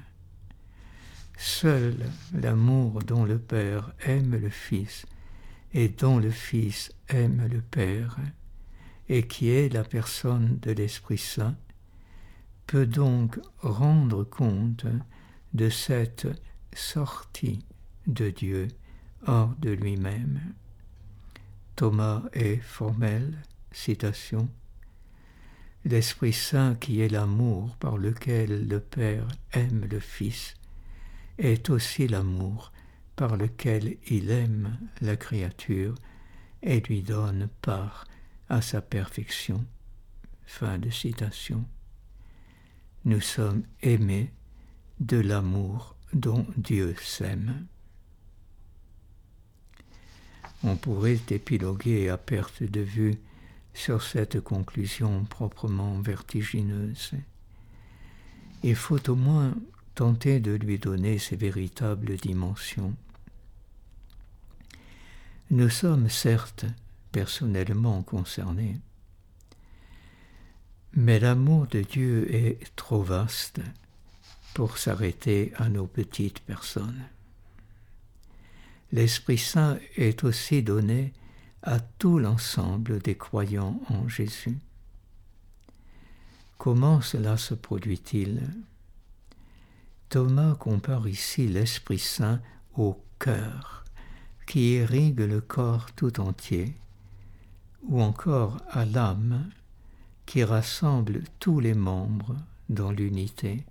Seul 1.38 1.96
l'amour 2.34 3.02
dont 3.02 3.26
le 3.26 3.40
Père 3.40 3.94
aime 4.02 4.36
le 4.36 4.50
Fils 4.50 5.06
et 5.74 5.90
dont 5.90 6.20
le 6.20 6.30
Fils 6.30 6.92
aime 7.10 7.48
le 7.52 7.62
Père, 7.62 8.18
et 9.10 9.28
qui 9.28 9.50
est 9.50 9.74
la 9.74 9.84
personne 9.84 10.60
de 10.62 10.72
l'Esprit 10.72 11.18
Saint, 11.18 11.56
peut 12.68 12.86
donc 12.86 13.40
rendre 13.60 14.24
compte 14.24 14.86
de 15.54 15.70
cette 15.70 16.28
sortie 16.74 17.66
de 18.08 18.30
Dieu 18.30 18.68
hors 19.28 19.56
de 19.60 19.72
lui-même. 19.72 20.54
Thomas 21.76 22.24
est 22.34 22.58
formel, 22.58 23.38
citation. 23.72 24.50
L'Esprit 25.86 26.34
Saint 26.34 26.76
qui 26.76 27.02
est 27.02 27.10
l'amour 27.10 27.76
par 27.78 27.98
lequel 27.98 28.68
le 28.68 28.80
Père 28.80 29.28
aime 29.54 29.88
le 29.90 30.00
Fils 30.00 30.56
est 31.38 31.70
aussi 31.70 32.08
l'amour 32.08 32.72
par 33.16 33.36
lequel 33.36 33.98
il 34.08 34.30
aime 34.30 34.78
la 35.02 35.16
créature 35.16 35.96
et 36.62 36.80
lui 36.82 37.02
donne 37.02 37.50
part 37.62 38.06
à 38.50 38.62
sa 38.62 38.82
perfection. 38.82 39.66
Fin 40.46 40.78
de 40.78 40.90
citation. 40.90 41.66
Nous 43.06 43.22
sommes 43.22 43.64
aimés 43.82 44.32
de 45.00 45.18
l'amour 45.18 45.96
dont 46.14 46.46
Dieu 46.58 46.96
s'aime. 47.02 47.66
On 50.64 50.76
pourrait 50.76 51.20
épiloguer 51.30 52.10
à 52.10 52.18
perte 52.18 52.64
de 52.64 52.82
vue 52.82 53.18
sur 53.74 54.04
cette 54.04 54.42
conclusion 54.42 55.24
proprement 55.26 56.00
vertigineuse. 56.02 57.12
Il 58.64 58.76
faut 58.76 59.10
au 59.10 59.16
moins 59.16 59.56
tenter 59.96 60.40
de 60.40 60.52
lui 60.52 60.78
donner 60.78 61.18
ses 61.18 61.36
véritables 61.36 62.16
dimensions. 62.18 62.94
Nous 65.50 65.70
sommes 65.70 66.10
certes 66.10 66.66
personnellement 67.12 68.04
concernés, 68.04 68.78
mais 70.94 71.20
l'amour 71.20 71.68
de 71.68 71.82
Dieu 71.82 72.34
est 72.34 72.76
trop 72.76 73.02
vaste 73.02 73.62
pour 74.54 74.78
s'arrêter 74.78 75.54
à 75.58 75.70
nos 75.70 75.88
petites 75.88 76.40
personnes. 76.42 77.04
L'Esprit 78.92 79.38
Saint 79.38 79.78
est 79.96 80.24
aussi 80.24 80.64
donné 80.64 81.14
à 81.64 81.80
tout 81.80 82.20
l'ensemble 82.20 83.00
des 83.00 83.16
croyants 83.16 83.80
en 83.90 84.08
Jésus. 84.10 84.58
Comment 86.58 87.02
cela 87.02 87.38
se 87.38 87.54
produit-il? 87.54 88.42
Thomas 90.10 90.56
compare 90.56 91.08
ici 91.08 91.48
l'Esprit 91.48 92.00
Saint 92.00 92.42
au 92.76 93.02
cœur 93.18 93.86
qui 94.46 94.74
irrigue 94.74 95.22
le 95.22 95.40
corps 95.40 95.94
tout 95.94 96.20
entier, 96.20 96.76
ou 97.84 98.02
encore 98.02 98.58
à 98.70 98.84
l'âme 98.84 99.50
qui 100.26 100.44
rassemble 100.44 101.24
tous 101.40 101.62
les 101.62 101.74
membres 101.74 102.36
dans 102.68 102.92
l'unité. 102.92 103.64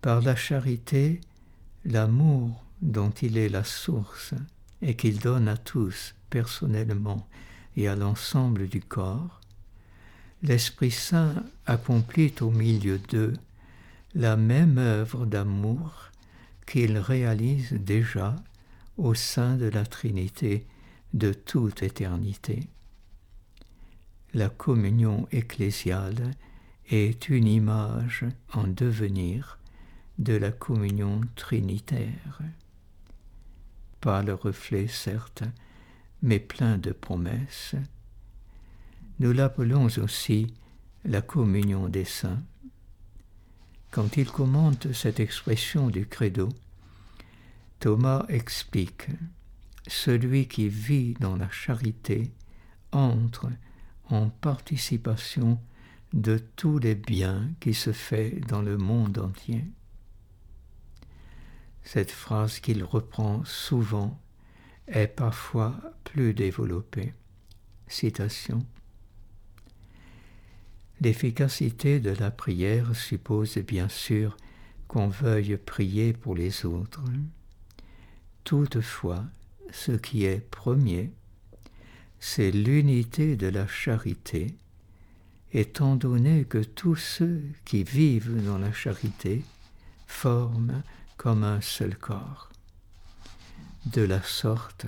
Par 0.00 0.22
la 0.22 0.34
charité, 0.34 1.20
l'amour 1.84 2.63
dont 2.84 3.10
il 3.22 3.38
est 3.38 3.48
la 3.48 3.64
source 3.64 4.34
et 4.82 4.94
qu'il 4.94 5.18
donne 5.18 5.48
à 5.48 5.56
tous 5.56 6.14
personnellement 6.30 7.26
et 7.76 7.88
à 7.88 7.96
l'ensemble 7.96 8.68
du 8.68 8.80
corps, 8.80 9.40
l'Esprit 10.42 10.90
Saint 10.90 11.34
accomplit 11.66 12.34
au 12.40 12.50
milieu 12.50 12.98
d'eux 12.98 13.32
la 14.14 14.36
même 14.36 14.78
œuvre 14.78 15.24
d'amour 15.24 16.10
qu'il 16.66 16.98
réalise 16.98 17.72
déjà 17.72 18.36
au 18.98 19.14
sein 19.14 19.56
de 19.56 19.66
la 19.66 19.84
Trinité 19.86 20.66
de 21.14 21.32
toute 21.32 21.82
éternité. 21.82 22.68
La 24.34 24.48
communion 24.50 25.26
ecclésiale 25.32 26.32
est 26.90 27.28
une 27.30 27.48
image 27.48 28.26
en 28.52 28.64
devenir 28.64 29.58
de 30.18 30.34
la 30.34 30.52
communion 30.52 31.22
trinitaire. 31.34 32.40
Pas 34.04 34.22
le 34.22 34.34
reflet, 34.34 34.86
certes, 34.86 35.44
mais 36.20 36.38
plein 36.38 36.76
de 36.76 36.92
promesses. 36.92 37.74
Nous 39.18 39.32
l'appelons 39.32 39.86
aussi 39.86 40.52
la 41.06 41.22
communion 41.22 41.88
des 41.88 42.04
saints. 42.04 42.42
Quand 43.90 44.18
il 44.18 44.30
commente 44.30 44.92
cette 44.92 45.20
expression 45.20 45.88
du 45.88 46.06
credo, 46.06 46.50
Thomas 47.80 48.26
explique 48.28 49.06
Celui 49.86 50.48
qui 50.48 50.68
vit 50.68 51.14
dans 51.14 51.36
la 51.36 51.48
charité 51.48 52.30
entre 52.92 53.48
en 54.10 54.28
participation 54.28 55.58
de 56.12 56.36
tous 56.56 56.78
les 56.78 56.94
biens 56.94 57.48
qui 57.58 57.72
se 57.72 57.92
fait 57.92 58.38
dans 58.48 58.60
le 58.60 58.76
monde 58.76 59.16
entier. 59.16 59.64
Cette 61.84 62.10
phrase 62.10 62.60
qu'il 62.60 62.82
reprend 62.82 63.44
souvent 63.44 64.20
est 64.88 65.06
parfois 65.06 65.78
plus 66.02 66.34
développée. 66.34 67.14
Citation. 67.86 68.64
L'efficacité 71.00 72.00
de 72.00 72.10
la 72.10 72.30
prière 72.30 72.96
suppose 72.96 73.58
bien 73.58 73.88
sûr 73.88 74.36
qu'on 74.88 75.08
veuille 75.08 75.56
prier 75.58 76.12
pour 76.12 76.34
les 76.34 76.64
autres. 76.64 77.04
Toutefois, 78.44 79.24
ce 79.70 79.92
qui 79.92 80.24
est 80.24 80.40
premier, 80.50 81.10
c'est 82.20 82.50
l'unité 82.50 83.36
de 83.36 83.48
la 83.48 83.66
charité, 83.66 84.54
étant 85.52 85.96
donné 85.96 86.44
que 86.44 86.58
tous 86.58 86.96
ceux 86.96 87.42
qui 87.64 87.84
vivent 87.84 88.42
dans 88.44 88.58
la 88.58 88.72
charité 88.72 89.42
forment 90.06 90.82
comme 91.24 91.42
un 91.42 91.62
seul 91.62 91.96
corps. 91.96 92.50
De 93.86 94.02
la 94.02 94.22
sorte, 94.22 94.84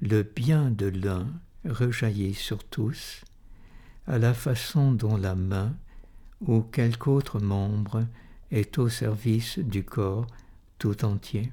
le 0.00 0.22
bien 0.22 0.70
de 0.70 0.86
l'un 0.86 1.26
rejaillit 1.68 2.34
sur 2.34 2.62
tous, 2.62 3.24
à 4.06 4.18
la 4.18 4.34
façon 4.34 4.92
dont 4.92 5.16
la 5.16 5.34
main 5.34 5.74
ou 6.42 6.60
quelque 6.60 7.08
autre 7.08 7.40
membre 7.40 8.06
est 8.52 8.78
au 8.78 8.88
service 8.88 9.58
du 9.58 9.84
corps 9.84 10.28
tout 10.78 11.04
entier. 11.04 11.52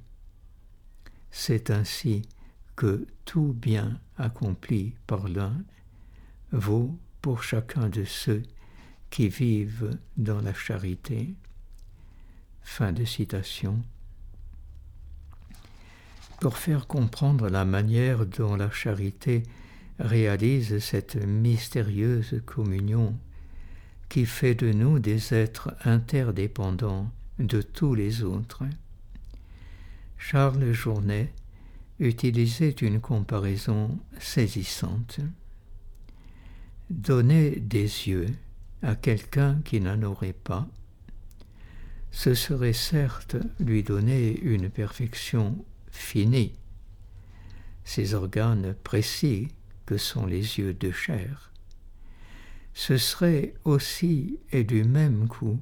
C'est 1.32 1.72
ainsi 1.72 2.22
que 2.76 3.08
tout 3.26 3.56
bien 3.58 4.00
accompli 4.20 4.94
par 5.08 5.28
l'un 5.30 5.56
vaut 6.52 6.96
pour 7.24 7.42
chacun 7.42 7.90
de 7.90 8.04
ceux 8.04 8.44
qui 9.10 9.30
vivent 9.30 9.98
dans 10.16 10.42
la 10.42 10.54
charité. 10.54 11.34
Pour 16.42 16.58
faire 16.58 16.88
comprendre 16.88 17.50
la 17.50 17.66
manière 17.66 18.26
dont 18.26 18.56
la 18.56 18.72
charité 18.72 19.44
réalise 20.00 20.80
cette 20.80 21.16
mystérieuse 21.16 22.42
communion 22.48 23.16
qui 24.10 24.26
fait 24.26 24.56
de 24.56 24.72
nous 24.72 24.98
des 24.98 25.36
êtres 25.36 25.76
interdépendants 25.86 27.12
de 27.38 27.62
tous 27.62 27.94
les 27.94 28.24
autres. 28.24 28.64
Charles 30.18 30.72
Journet 30.72 31.32
utilisait 32.00 32.72
une 32.72 33.00
comparaison 33.00 34.00
saisissante. 34.20 35.20
Donner 36.90 37.52
des 37.52 37.84
yeux 37.84 38.26
à 38.82 38.96
quelqu'un 38.96 39.62
qui 39.64 39.80
n'en 39.80 40.02
aurait 40.02 40.34
pas, 40.34 40.68
ce 42.10 42.34
serait 42.34 42.74
certes 42.74 43.38
lui 43.60 43.84
donner 43.84 44.40
une 44.40 44.72
perfection 44.72 45.64
finie, 45.92 46.54
ses 47.84 48.14
organes 48.14 48.76
précis 48.84 49.50
que 49.86 49.98
sont 49.98 50.26
les 50.26 50.60
yeux 50.60 50.74
de 50.74 50.92
chair. 50.92 51.52
Ce 52.74 52.98
serait 52.98 53.54
aussi 53.66 54.40
et 54.52 54.64
du 54.64 54.84
même 54.84 55.28
coup 55.28 55.60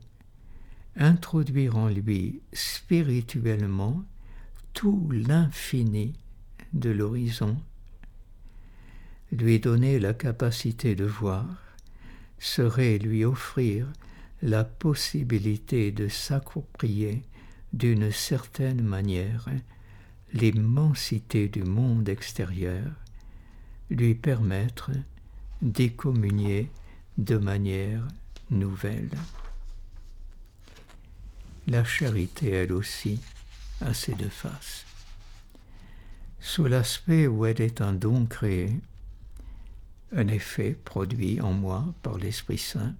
introduire 0.95 1.77
en 1.77 1.87
lui 1.87 2.41
spirituellement 2.53 4.03
tout 4.73 5.09
l'infini 5.11 6.13
de 6.73 6.89
l'horizon, 6.89 7.57
lui 9.31 9.59
donner 9.59 9.99
la 9.99 10.13
capacité 10.13 10.95
de 10.95 11.05
voir 11.05 11.47
serait 12.37 12.97
lui 12.97 13.25
offrir 13.25 13.91
la 14.41 14.63
possibilité 14.63 15.91
de 15.91 16.07
s'approprier 16.07 17.23
d'une 17.73 18.11
certaine 18.11 18.81
manière 18.81 19.47
l'immensité 20.33 21.47
du 21.47 21.63
monde 21.63 22.07
extérieur, 22.09 22.85
lui 23.89 24.15
permettre 24.15 24.91
d'y 25.61 25.93
communier 25.93 26.69
de 27.17 27.37
manière 27.37 28.07
nouvelle. 28.49 29.09
La 31.67 31.83
charité, 31.83 32.51
elle 32.51 32.71
aussi, 32.71 33.19
a 33.81 33.93
ses 33.93 34.13
deux 34.13 34.29
faces. 34.29 34.85
Sous 36.39 36.65
l'aspect 36.65 37.27
où 37.27 37.45
elle 37.45 37.61
est 37.61 37.81
un 37.81 37.93
don 37.93 38.25
créé, 38.25 38.79
un 40.15 40.27
effet 40.27 40.71
produit 40.71 41.41
en 41.41 41.53
moi 41.53 41.85
par 42.01 42.17
l'Esprit 42.17 42.57
Saint, 42.57 42.95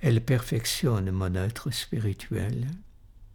elle 0.00 0.20
perfectionne 0.20 1.10
mon 1.12 1.34
être 1.34 1.70
spirituel 1.70 2.66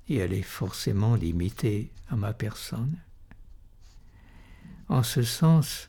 et 0.09 0.17
elle 0.17 0.33
est 0.33 0.41
forcément 0.41 1.15
limitée 1.15 1.91
à 2.09 2.15
ma 2.15 2.33
personne. 2.33 2.97
En 4.89 5.03
ce 5.03 5.23
sens, 5.23 5.87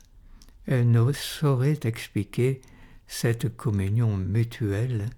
elle 0.65 0.91
ne 0.91 1.11
saurait 1.13 1.79
expliquer 1.83 2.61
cette 3.07 3.55
communion 3.55 4.17
mutuelle 4.17 5.09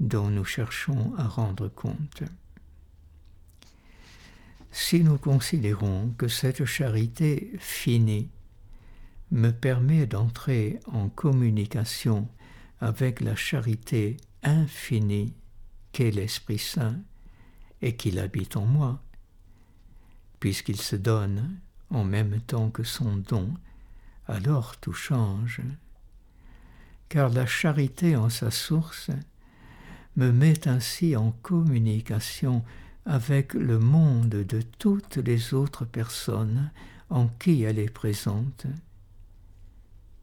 dont 0.00 0.28
nous 0.28 0.44
cherchons 0.44 1.12
à 1.16 1.26
rendre 1.26 1.68
compte. 1.68 2.22
Si 4.70 5.00
nous 5.00 5.18
considérons 5.18 6.14
que 6.16 6.28
cette 6.28 6.64
charité 6.64 7.52
finie 7.58 8.30
me 9.30 9.50
permet 9.50 10.06
d'entrer 10.06 10.78
en 10.86 11.08
communication 11.08 12.28
avec 12.80 13.20
la 13.20 13.34
charité 13.34 14.16
infinie 14.42 15.34
qu'est 15.92 16.10
l'Esprit 16.10 16.58
Saint 16.58 16.98
et 17.82 17.96
qu'il 17.96 18.18
habite 18.18 18.56
en 18.56 18.64
moi, 18.64 19.02
puisqu'il 20.40 20.80
se 20.80 20.96
donne 20.96 21.58
en 21.90 22.04
même 22.04 22.40
temps 22.40 22.70
que 22.70 22.84
son 22.84 23.16
don, 23.16 23.52
alors 24.26 24.76
tout 24.78 24.92
change. 24.92 25.60
Car 27.08 27.28
la 27.28 27.44
charité 27.44 28.16
en 28.16 28.30
sa 28.30 28.50
source 28.50 29.10
me 30.16 30.30
met 30.30 30.66
ainsi 30.68 31.16
en 31.16 31.32
communication 31.42 32.64
avec 33.04 33.54
le 33.54 33.78
monde 33.78 34.28
de 34.28 34.62
toutes 34.78 35.16
les 35.16 35.52
autres 35.52 35.84
personnes 35.84 36.70
en 37.10 37.28
qui 37.28 37.62
elle 37.62 37.78
est 37.78 37.92
présente, 37.92 38.66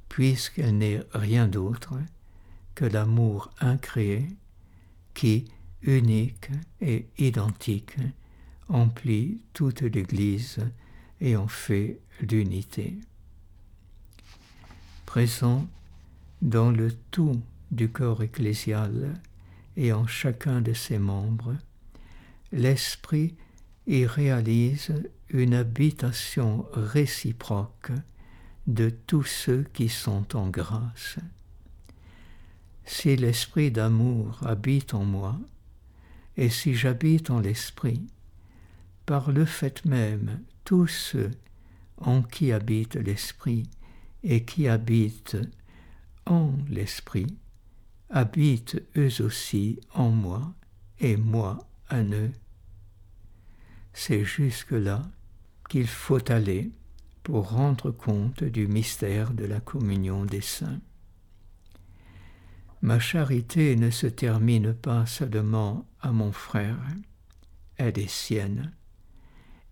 puisqu'elle 0.07 0.77
n'est 0.77 1.03
rien 1.13 1.47
d'autre 1.47 1.95
que 2.73 2.85
l'amour 2.85 3.51
incréé 3.59 4.27
qui, 5.13 5.45
unique 5.83 6.49
et 6.81 7.07
identique, 7.17 7.95
emplit 8.67 9.41
toute 9.53 9.81
l'Église 9.81 10.59
et 11.21 11.35
en 11.35 11.47
fait 11.47 11.99
l'unité. 12.21 12.97
Présent 15.05 15.67
dans 16.41 16.71
le 16.71 16.91
tout 17.11 17.41
du 17.71 17.89
corps 17.89 18.23
ecclésial 18.23 19.13
et 19.75 19.91
en 19.93 20.07
chacun 20.07 20.61
de 20.61 20.73
ses 20.73 20.99
membres, 20.99 21.55
l'Esprit 22.51 23.35
y 23.87 24.05
réalise 24.05 24.93
une 25.29 25.53
habitation 25.53 26.65
réciproque 26.73 27.91
de 28.67 28.89
tous 28.89 29.23
ceux 29.23 29.65
qui 29.73 29.89
sont 29.89 30.35
en 30.35 30.49
grâce. 30.49 31.17
Si 32.85 33.15
l'Esprit 33.15 33.71
d'amour 33.71 34.39
habite 34.45 34.93
en 34.93 35.05
moi, 35.05 35.39
et 36.39 36.49
si 36.49 36.73
j'habite 36.73 37.31
en 37.31 37.41
l'Esprit, 37.41 38.07
par 39.05 39.33
le 39.33 39.43
fait 39.43 39.83
même, 39.83 40.39
tous 40.63 40.87
ceux 40.87 41.31
en 41.97 42.21
qui 42.21 42.53
habite 42.53 42.95
l'Esprit 42.95 43.69
et 44.23 44.45
qui 44.45 44.69
habitent 44.69 45.37
en 46.25 46.53
l'Esprit 46.69 47.27
habitent 48.09 48.81
eux 48.95 49.21
aussi 49.21 49.81
en 49.93 50.11
moi 50.11 50.53
et 51.01 51.17
moi 51.17 51.67
à 51.89 52.01
eux. 52.03 52.31
C'est 53.91 54.23
jusque-là 54.23 55.01
qu'il 55.69 55.87
faut 55.87 56.31
aller 56.31 56.71
pour 57.21 57.49
rendre 57.49 57.91
compte 57.91 58.45
du 58.45 58.65
mystère 58.65 59.33
de 59.33 59.43
la 59.43 59.59
communion 59.59 60.23
des 60.23 60.39
saints. 60.39 60.79
Ma 62.81 62.99
charité 62.99 63.75
ne 63.75 63.89
se 63.89 64.07
termine 64.07 64.73
pas 64.73 65.05
seulement 65.05 65.85
à 66.01 66.11
mon 66.11 66.31
frère, 66.31 66.77
elle 67.75 67.99
est 67.99 68.09
sienne, 68.09 68.71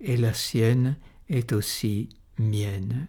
et 0.01 0.17
la 0.17 0.33
sienne 0.33 0.97
est 1.29 1.53
aussi 1.53 2.09
mienne. 2.37 3.07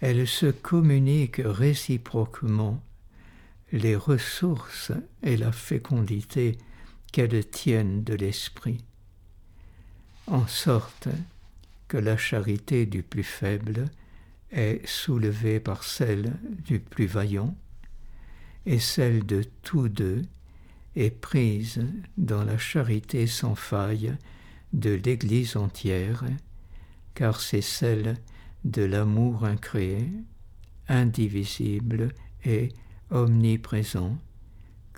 Elle 0.00 0.28
se 0.28 0.46
communique 0.46 1.40
réciproquement 1.44 2.82
les 3.72 3.96
ressources 3.96 4.92
et 5.22 5.36
la 5.36 5.52
fécondité 5.52 6.58
qu'elles 7.12 7.48
tiennent 7.48 8.04
de 8.04 8.14
l'esprit, 8.14 8.84
en 10.26 10.46
sorte 10.46 11.08
que 11.88 11.96
la 11.96 12.16
charité 12.18 12.84
du 12.84 13.02
plus 13.02 13.24
faible 13.24 13.86
est 14.50 14.86
soulevée 14.86 15.58
par 15.58 15.84
celle 15.84 16.34
du 16.64 16.80
plus 16.80 17.06
vaillant, 17.06 17.56
et 18.66 18.78
celle 18.78 19.24
de 19.24 19.42
tous 19.62 19.88
deux 19.88 20.22
est 20.96 21.10
prise 21.10 21.84
dans 22.16 22.44
la 22.44 22.58
charité 22.58 23.26
sans 23.26 23.54
faille 23.54 24.16
de 24.72 24.90
l'Église 24.90 25.56
entière, 25.56 26.24
car 27.14 27.40
c'est 27.40 27.62
celle 27.62 28.16
de 28.64 28.82
l'amour 28.82 29.44
incréé, 29.44 30.10
indivisible 30.88 32.12
et 32.44 32.70
omniprésent 33.10 34.18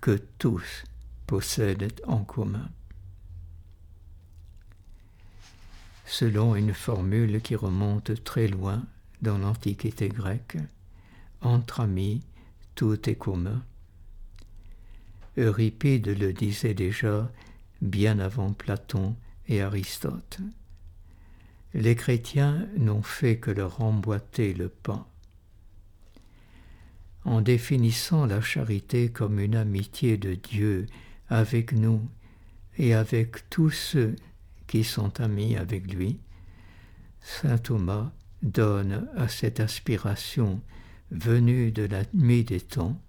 que 0.00 0.18
tous 0.38 0.84
possèdent 1.26 2.00
en 2.06 2.24
commun. 2.24 2.68
Selon 6.06 6.56
une 6.56 6.74
formule 6.74 7.40
qui 7.40 7.54
remonte 7.54 8.24
très 8.24 8.48
loin 8.48 8.84
dans 9.22 9.38
l'Antiquité 9.38 10.08
grecque, 10.08 10.56
entre 11.40 11.80
amis, 11.80 12.22
tout 12.80 13.10
est 13.10 13.14
commun. 13.14 13.62
Euripide 15.36 16.18
le 16.18 16.32
disait 16.32 16.72
déjà 16.72 17.30
bien 17.82 18.18
avant 18.18 18.54
Platon 18.54 19.16
et 19.48 19.60
Aristote. 19.60 20.38
Les 21.74 21.94
chrétiens 21.94 22.66
n'ont 22.78 23.02
fait 23.02 23.36
que 23.36 23.50
leur 23.50 23.82
emboîter 23.82 24.54
le 24.54 24.70
pas. 24.70 25.06
En 27.26 27.42
définissant 27.42 28.24
la 28.24 28.40
charité 28.40 29.10
comme 29.10 29.40
une 29.40 29.56
amitié 29.56 30.16
de 30.16 30.32
Dieu 30.32 30.86
avec 31.28 31.72
nous 31.72 32.00
et 32.78 32.94
avec 32.94 33.50
tous 33.50 33.68
ceux 33.68 34.16
qui 34.68 34.84
sont 34.84 35.20
amis 35.20 35.54
avec 35.54 35.92
lui, 35.92 36.18
Saint 37.20 37.58
Thomas 37.58 38.10
donne 38.42 39.06
à 39.18 39.28
cette 39.28 39.60
aspiration 39.60 40.62
venu 41.10 41.72
de 41.72 41.84
la 41.84 42.02
nuit 42.14 42.44
des 42.44 42.60
temps, 42.60 43.00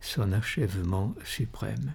son 0.00 0.32
achèvement 0.32 1.14
suprême. 1.24 1.94